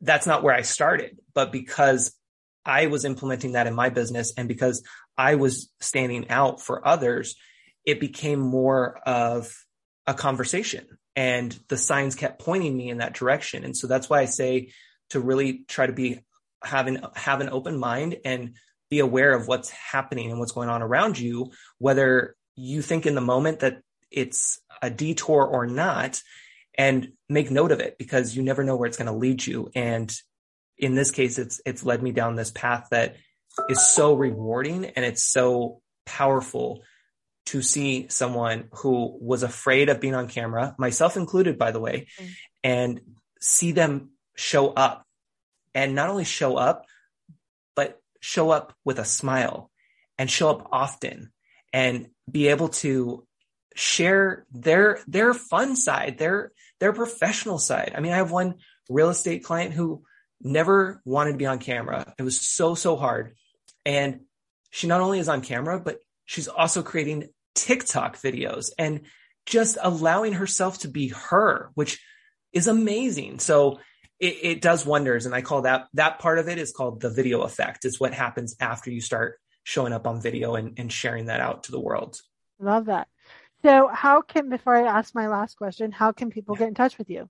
that's 0.00 0.26
not 0.26 0.42
where 0.42 0.54
I 0.54 0.62
started, 0.62 1.18
but 1.32 1.52
because 1.52 2.14
I 2.64 2.86
was 2.86 3.04
implementing 3.04 3.52
that 3.52 3.66
in 3.66 3.74
my 3.74 3.88
business 3.88 4.34
and 4.36 4.48
because 4.48 4.82
I 5.16 5.36
was 5.36 5.70
standing 5.80 6.28
out 6.28 6.60
for 6.60 6.86
others, 6.86 7.36
it 7.84 8.00
became 8.00 8.40
more 8.40 8.98
of 9.06 9.54
a 10.06 10.12
conversation 10.12 10.86
and 11.16 11.58
the 11.68 11.78
signs 11.78 12.14
kept 12.14 12.44
pointing 12.44 12.76
me 12.76 12.90
in 12.90 12.98
that 12.98 13.14
direction. 13.14 13.64
And 13.64 13.76
so 13.76 13.86
that's 13.86 14.08
why 14.08 14.20
I 14.20 14.26
say 14.26 14.72
to 15.10 15.20
really 15.20 15.64
try 15.66 15.86
to 15.86 15.92
be 15.92 16.20
having 16.62 17.02
have 17.14 17.40
an 17.40 17.48
open 17.48 17.78
mind 17.78 18.18
and 18.24 18.54
be 18.90 18.98
aware 19.00 19.34
of 19.34 19.48
what's 19.48 19.70
happening 19.70 20.30
and 20.30 20.38
what's 20.38 20.52
going 20.52 20.68
on 20.68 20.82
around 20.82 21.18
you, 21.18 21.50
whether 21.78 22.36
you 22.54 22.82
think 22.82 23.06
in 23.06 23.14
the 23.14 23.20
moment 23.20 23.60
that 23.60 23.80
it's 24.10 24.60
a 24.82 24.90
detour 24.90 25.44
or 25.44 25.66
not, 25.66 26.22
and 26.78 27.12
make 27.28 27.50
note 27.50 27.72
of 27.72 27.80
it 27.80 27.96
because 27.98 28.36
you 28.36 28.42
never 28.42 28.62
know 28.62 28.76
where 28.76 28.86
it's 28.86 28.98
going 28.98 29.06
to 29.06 29.12
lead 29.12 29.44
you. 29.44 29.70
And 29.74 30.14
in 30.78 30.94
this 30.94 31.10
case, 31.10 31.38
it's 31.38 31.60
it's 31.64 31.84
led 31.84 32.02
me 32.02 32.12
down 32.12 32.36
this 32.36 32.50
path 32.50 32.88
that 32.90 33.16
is 33.70 33.80
so 33.80 34.14
rewarding 34.14 34.84
and 34.84 35.04
it's 35.04 35.24
so 35.24 35.80
powerful 36.04 36.82
to 37.46 37.62
see 37.62 38.08
someone 38.08 38.68
who 38.72 39.16
was 39.20 39.42
afraid 39.42 39.88
of 39.88 40.00
being 40.00 40.14
on 40.14 40.28
camera, 40.28 40.74
myself 40.78 41.16
included, 41.16 41.58
by 41.58 41.70
the 41.70 41.80
way, 41.80 42.08
mm. 42.20 42.28
and 42.62 43.00
see 43.40 43.72
them 43.72 44.10
show 44.36 44.68
up 44.72 45.06
and 45.74 45.94
not 45.94 46.08
only 46.08 46.24
show 46.24 46.56
up, 46.56 46.86
but 47.74 48.00
show 48.20 48.50
up 48.50 48.74
with 48.84 48.98
a 48.98 49.04
smile 49.04 49.70
and 50.18 50.30
show 50.30 50.50
up 50.50 50.68
often 50.72 51.32
and 51.72 52.08
be 52.30 52.48
able 52.48 52.68
to 52.68 53.26
share 53.74 54.46
their 54.50 54.98
their 55.06 55.34
fun 55.34 55.76
side, 55.76 56.18
their 56.18 56.52
their 56.80 56.92
professional 56.92 57.58
side. 57.58 57.92
I 57.94 58.00
mean, 58.00 58.12
I 58.12 58.16
have 58.16 58.32
one 58.32 58.54
real 58.88 59.10
estate 59.10 59.44
client 59.44 59.72
who 59.72 60.02
never 60.40 61.00
wanted 61.04 61.32
to 61.32 61.38
be 61.38 61.46
on 61.46 61.58
camera. 61.58 62.14
It 62.18 62.22
was 62.22 62.40
so 62.40 62.74
so 62.74 62.96
hard. 62.96 63.34
And 63.84 64.20
she 64.70 64.88
not 64.88 65.00
only 65.00 65.20
is 65.20 65.28
on 65.28 65.42
camera, 65.42 65.78
but 65.78 65.98
she's 66.24 66.48
also 66.48 66.82
creating 66.82 67.28
TikTok 67.56 68.16
videos 68.16 68.70
and 68.78 69.02
just 69.46 69.78
allowing 69.80 70.34
herself 70.34 70.78
to 70.80 70.88
be 70.88 71.08
her, 71.08 71.70
which 71.74 72.00
is 72.52 72.66
amazing. 72.66 73.38
So 73.38 73.78
it, 74.18 74.36
it, 74.42 74.60
does 74.62 74.86
wonders. 74.86 75.26
And 75.26 75.34
I 75.34 75.42
call 75.42 75.62
that, 75.62 75.86
that 75.94 76.18
part 76.18 76.38
of 76.38 76.48
it 76.48 76.58
is 76.58 76.72
called 76.72 77.00
the 77.00 77.10
video 77.10 77.42
effect. 77.42 77.84
It's 77.84 78.00
what 78.00 78.14
happens 78.14 78.56
after 78.60 78.90
you 78.90 79.00
start 79.00 79.38
showing 79.62 79.92
up 79.92 80.06
on 80.06 80.20
video 80.20 80.54
and, 80.54 80.78
and 80.78 80.92
sharing 80.92 81.26
that 81.26 81.40
out 81.40 81.64
to 81.64 81.72
the 81.72 81.80
world. 81.80 82.18
Love 82.58 82.86
that. 82.86 83.08
So 83.62 83.88
how 83.88 84.22
can, 84.22 84.48
before 84.48 84.76
I 84.76 84.86
ask 84.86 85.14
my 85.14 85.28
last 85.28 85.56
question, 85.56 85.92
how 85.92 86.12
can 86.12 86.30
people 86.30 86.54
get 86.54 86.68
in 86.68 86.74
touch 86.74 86.98
with 86.98 87.10
you? 87.10 87.28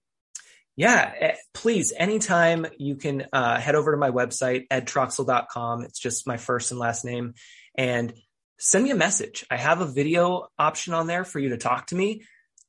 Yeah, 0.77 1.11
eh, 1.19 1.35
please, 1.55 1.95
anytime 1.97 2.67
you 2.79 2.97
can 2.97 3.27
uh, 3.33 3.59
head 3.59 3.75
over 3.75 3.93
to 3.93 3.97
my 3.97 4.11
website, 4.11 4.69
edtroxell.com. 4.69 5.83
It's 5.85 5.99
just 5.99 6.27
my 6.27 6.37
first 6.37 6.71
and 6.71 6.79
last 6.79 7.05
name. 7.05 7.35
And 7.75 8.13
send 8.59 8.85
me 8.85 8.91
a 8.91 8.97
message. 8.97 9.45
I 9.51 9.57
have 9.57 9.81
a 9.81 9.87
video 9.87 10.49
option 10.59 10.95
on 10.95 11.07
there 11.07 11.25
for 11.25 11.39
you 11.39 11.51
to 11.51 11.57
talk 11.57 11.89
to 11.89 11.95
me. 11.95 12.23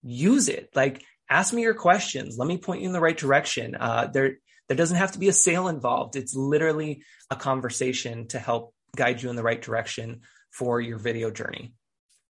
Use 0.04 0.50
it. 0.50 0.70
Like, 0.76 1.04
ask 1.30 1.54
me 1.54 1.62
your 1.62 1.74
questions. 1.74 2.38
Let 2.38 2.48
me 2.48 2.58
point 2.58 2.82
you 2.82 2.88
in 2.88 2.94
the 2.94 3.00
right 3.00 3.18
direction. 3.18 3.76
Uh, 3.76 4.08
there, 4.12 4.38
there 4.68 4.78
doesn't 4.78 4.98
have 4.98 5.14
to 5.14 5.20
be 5.20 5.30
a 5.30 5.34
sale 5.34 5.68
involved. 5.68 6.16
It's 6.16 6.36
literally 6.36 7.04
a 7.30 7.36
conversation 7.36 8.28
to 8.30 8.40
help 8.40 8.74
guide 8.96 9.22
you 9.22 9.30
in 9.30 9.36
the 9.36 9.44
right 9.44 9.62
direction 9.62 10.22
for 10.52 10.82
your 10.82 10.98
video 10.98 11.32
journey. 11.32 11.74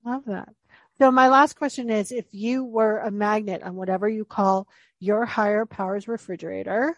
Love 0.06 0.26
that. 0.26 0.50
So 0.98 1.12
my 1.12 1.28
last 1.28 1.58
question 1.58 1.90
is, 1.90 2.12
if 2.12 2.26
you 2.32 2.64
were 2.64 3.00
a 3.00 3.12
magnet 3.12 3.64
on 3.64 3.76
whatever 3.76 4.08
you 4.08 4.24
call 4.24 4.68
your 5.00 5.26
higher 5.26 5.66
powers 5.66 6.08
refrigerator, 6.08 6.98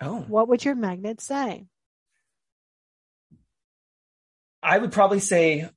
oh, 0.00 0.20
what 0.22 0.48
would 0.48 0.64
your 0.64 0.74
magnet 0.74 1.20
say? 1.20 1.66
I 4.62 4.78
would 4.78 4.92
probably 4.92 5.20
say 5.20 5.68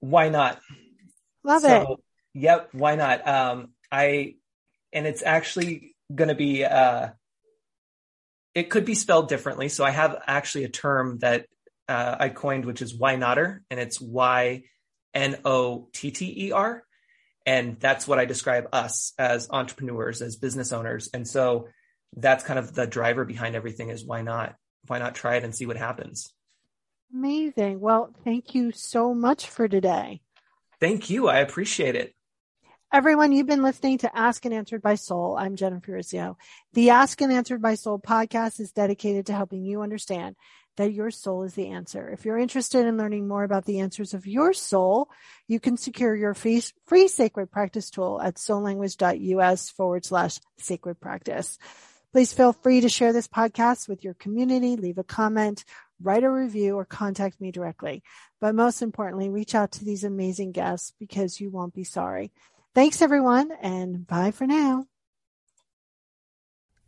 why 0.00 0.28
not? 0.28 0.60
Love 1.44 1.62
so, 1.62 1.82
it. 1.92 1.98
Yep, 2.34 2.68
why 2.72 2.96
not? 2.96 3.26
Um, 3.26 3.68
I 3.90 4.34
and 4.92 5.06
it's 5.06 5.22
actually 5.22 5.94
going 6.14 6.28
to 6.28 6.34
be 6.34 6.64
uh, 6.64 7.08
it 8.54 8.70
could 8.70 8.84
be 8.84 8.94
spelled 8.94 9.28
differently. 9.28 9.68
So 9.68 9.84
I 9.84 9.90
have 9.90 10.22
actually 10.26 10.64
a 10.64 10.68
term 10.68 11.18
that 11.18 11.46
uh, 11.88 12.16
I 12.18 12.28
coined, 12.30 12.64
which 12.64 12.82
is 12.82 12.94
why 12.94 13.16
notter, 13.16 13.60
and 13.70 13.78
it's 13.78 14.00
Y 14.00 14.62
N 15.14 15.38
O 15.44 15.88
T 15.92 16.10
T 16.10 16.46
E 16.48 16.52
R, 16.52 16.82
and 17.44 17.78
that's 17.78 18.08
what 18.08 18.18
I 18.18 18.24
describe 18.24 18.68
us 18.72 19.12
as 19.18 19.48
entrepreneurs, 19.50 20.20
as 20.20 20.36
business 20.36 20.72
owners, 20.72 21.08
and 21.14 21.26
so 21.26 21.68
that's 22.16 22.44
kind 22.44 22.58
of 22.58 22.74
the 22.74 22.86
driver 22.86 23.24
behind 23.24 23.54
everything. 23.54 23.90
Is 23.90 24.04
why 24.04 24.22
not? 24.22 24.56
Why 24.86 24.98
not 24.98 25.14
try 25.14 25.36
it 25.36 25.44
and 25.44 25.54
see 25.54 25.66
what 25.66 25.76
happens? 25.76 26.32
Amazing. 27.12 27.80
Well, 27.80 28.10
thank 28.24 28.54
you 28.54 28.72
so 28.72 29.14
much 29.14 29.48
for 29.48 29.68
today. 29.68 30.20
Thank 30.80 31.08
you. 31.08 31.28
I 31.28 31.38
appreciate 31.38 31.96
it. 31.96 32.14
Everyone, 32.92 33.32
you've 33.32 33.46
been 33.46 33.62
listening 33.62 33.98
to 33.98 34.16
Ask 34.16 34.44
and 34.44 34.54
Answered 34.54 34.80
by 34.80 34.94
Soul. 34.94 35.36
I'm 35.36 35.56
Jennifer 35.56 35.92
Urezzio. 35.92 36.36
The 36.72 36.90
Ask 36.90 37.20
and 37.20 37.32
Answered 37.32 37.60
by 37.60 37.74
Soul 37.74 37.98
podcast 37.98 38.60
is 38.60 38.72
dedicated 38.72 39.26
to 39.26 39.34
helping 39.34 39.64
you 39.64 39.82
understand 39.82 40.36
that 40.76 40.92
your 40.92 41.10
soul 41.10 41.42
is 41.42 41.54
the 41.54 41.68
answer. 41.68 42.08
If 42.08 42.24
you're 42.24 42.38
interested 42.38 42.86
in 42.86 42.96
learning 42.96 43.26
more 43.26 43.44
about 43.44 43.64
the 43.64 43.80
answers 43.80 44.14
of 44.14 44.26
your 44.26 44.52
soul, 44.52 45.08
you 45.48 45.58
can 45.58 45.76
secure 45.76 46.14
your 46.14 46.34
free, 46.34 46.62
free 46.86 47.08
sacred 47.08 47.50
practice 47.50 47.90
tool 47.90 48.20
at 48.20 48.36
soullanguage.us 48.36 49.70
forward 49.70 50.04
slash 50.04 50.38
sacred 50.58 51.00
practice. 51.00 51.58
Please 52.12 52.32
feel 52.32 52.52
free 52.52 52.80
to 52.80 52.88
share 52.88 53.12
this 53.12 53.28
podcast 53.28 53.88
with 53.88 54.04
your 54.04 54.14
community, 54.14 54.76
leave 54.76 54.98
a 54.98 55.04
comment, 55.04 55.64
write 56.02 56.24
a 56.24 56.30
review, 56.30 56.76
or 56.76 56.84
contact 56.84 57.40
me 57.40 57.50
directly. 57.50 58.02
But 58.40 58.54
most 58.54 58.82
importantly, 58.82 59.28
reach 59.28 59.54
out 59.54 59.72
to 59.72 59.84
these 59.84 60.04
amazing 60.04 60.52
guests 60.52 60.92
because 60.98 61.40
you 61.40 61.50
won't 61.50 61.74
be 61.74 61.84
sorry. 61.84 62.32
Thanks 62.74 63.00
everyone 63.00 63.50
and 63.62 64.06
bye 64.06 64.30
for 64.30 64.46
now. 64.46 64.84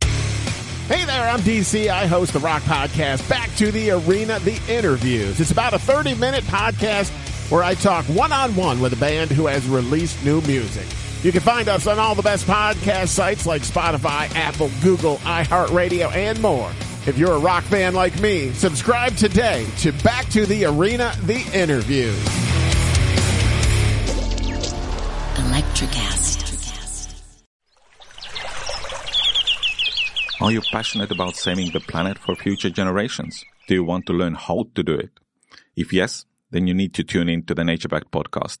Hey 0.01 1.05
there, 1.05 1.29
I'm 1.29 1.39
DC. 1.41 1.87
I 1.87 2.07
host 2.07 2.33
the 2.33 2.39
Rock 2.39 2.63
Podcast, 2.63 3.27
Back 3.29 3.55
to 3.57 3.71
the 3.71 3.91
Arena, 3.91 4.39
The 4.39 4.59
Interviews. 4.67 5.39
It's 5.39 5.51
about 5.51 5.73
a 5.73 5.79
30 5.79 6.15
minute 6.15 6.43
podcast 6.45 7.11
where 7.51 7.63
I 7.63 7.75
talk 7.75 8.05
one 8.05 8.31
on 8.31 8.55
one 8.55 8.79
with 8.79 8.93
a 8.93 8.95
band 8.95 9.29
who 9.29 9.45
has 9.45 9.67
released 9.67 10.23
new 10.25 10.41
music. 10.41 10.87
You 11.23 11.31
can 11.31 11.41
find 11.41 11.67
us 11.69 11.85
on 11.85 11.99
all 11.99 12.15
the 12.15 12.23
best 12.23 12.47
podcast 12.47 13.09
sites 13.09 13.45
like 13.45 13.61
Spotify, 13.61 14.33
Apple, 14.35 14.71
Google, 14.81 15.17
iHeartRadio, 15.17 16.11
and 16.11 16.41
more. 16.41 16.71
If 17.09 17.17
you're 17.17 17.31
a 17.31 17.39
rock 17.39 17.63
fan 17.63 17.95
like 17.95 18.21
me, 18.21 18.51
subscribe 18.53 19.15
today 19.15 19.65
to 19.77 19.91
Back 20.03 20.29
to 20.29 20.45
the 20.45 20.65
Arena, 20.65 21.11
the 21.23 21.41
interview. 21.59 22.11
Electricast. 25.33 26.37
Are 30.39 30.51
you 30.51 30.61
passionate 30.71 31.09
about 31.09 31.35
saving 31.35 31.71
the 31.71 31.79
planet 31.79 32.19
for 32.19 32.35
future 32.35 32.69
generations? 32.69 33.43
Do 33.67 33.73
you 33.73 33.83
want 33.83 34.05
to 34.05 34.13
learn 34.13 34.35
how 34.35 34.67
to 34.75 34.83
do 34.83 34.93
it? 34.93 35.09
If 35.75 35.91
yes, 35.91 36.25
then 36.51 36.67
you 36.67 36.75
need 36.75 36.93
to 36.93 37.03
tune 37.03 37.27
in 37.27 37.41
to 37.45 37.55
the 37.55 37.63
Nature 37.63 37.89
Back 37.89 38.11
podcast. 38.11 38.59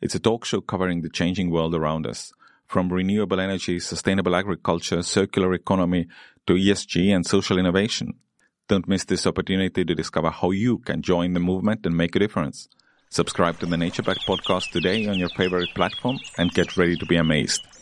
It's 0.00 0.14
a 0.14 0.20
talk 0.20 0.44
show 0.44 0.60
covering 0.60 1.02
the 1.02 1.10
changing 1.10 1.50
world 1.50 1.74
around 1.74 2.06
us, 2.06 2.32
from 2.68 2.92
renewable 2.92 3.40
energy, 3.40 3.80
sustainable 3.80 4.36
agriculture, 4.36 5.02
circular 5.02 5.52
economy, 5.54 6.06
to 6.48 6.54
ESG 6.54 7.14
and 7.14 7.26
social 7.26 7.58
innovation. 7.58 8.14
Don't 8.68 8.88
miss 8.88 9.04
this 9.04 9.26
opportunity 9.26 9.84
to 9.84 9.94
discover 9.94 10.30
how 10.30 10.50
you 10.50 10.78
can 10.78 11.02
join 11.02 11.34
the 11.34 11.40
movement 11.40 11.84
and 11.84 11.94
make 11.94 12.16
a 12.16 12.18
difference. 12.18 12.68
Subscribe 13.10 13.58
to 13.58 13.66
the 13.66 13.76
Nature 13.76 14.02
Back 14.02 14.16
podcast 14.26 14.70
today 14.70 15.06
on 15.08 15.18
your 15.18 15.28
favorite 15.28 15.68
platform 15.74 16.18
and 16.38 16.50
get 16.50 16.78
ready 16.78 16.96
to 16.96 17.04
be 17.04 17.16
amazed. 17.16 17.77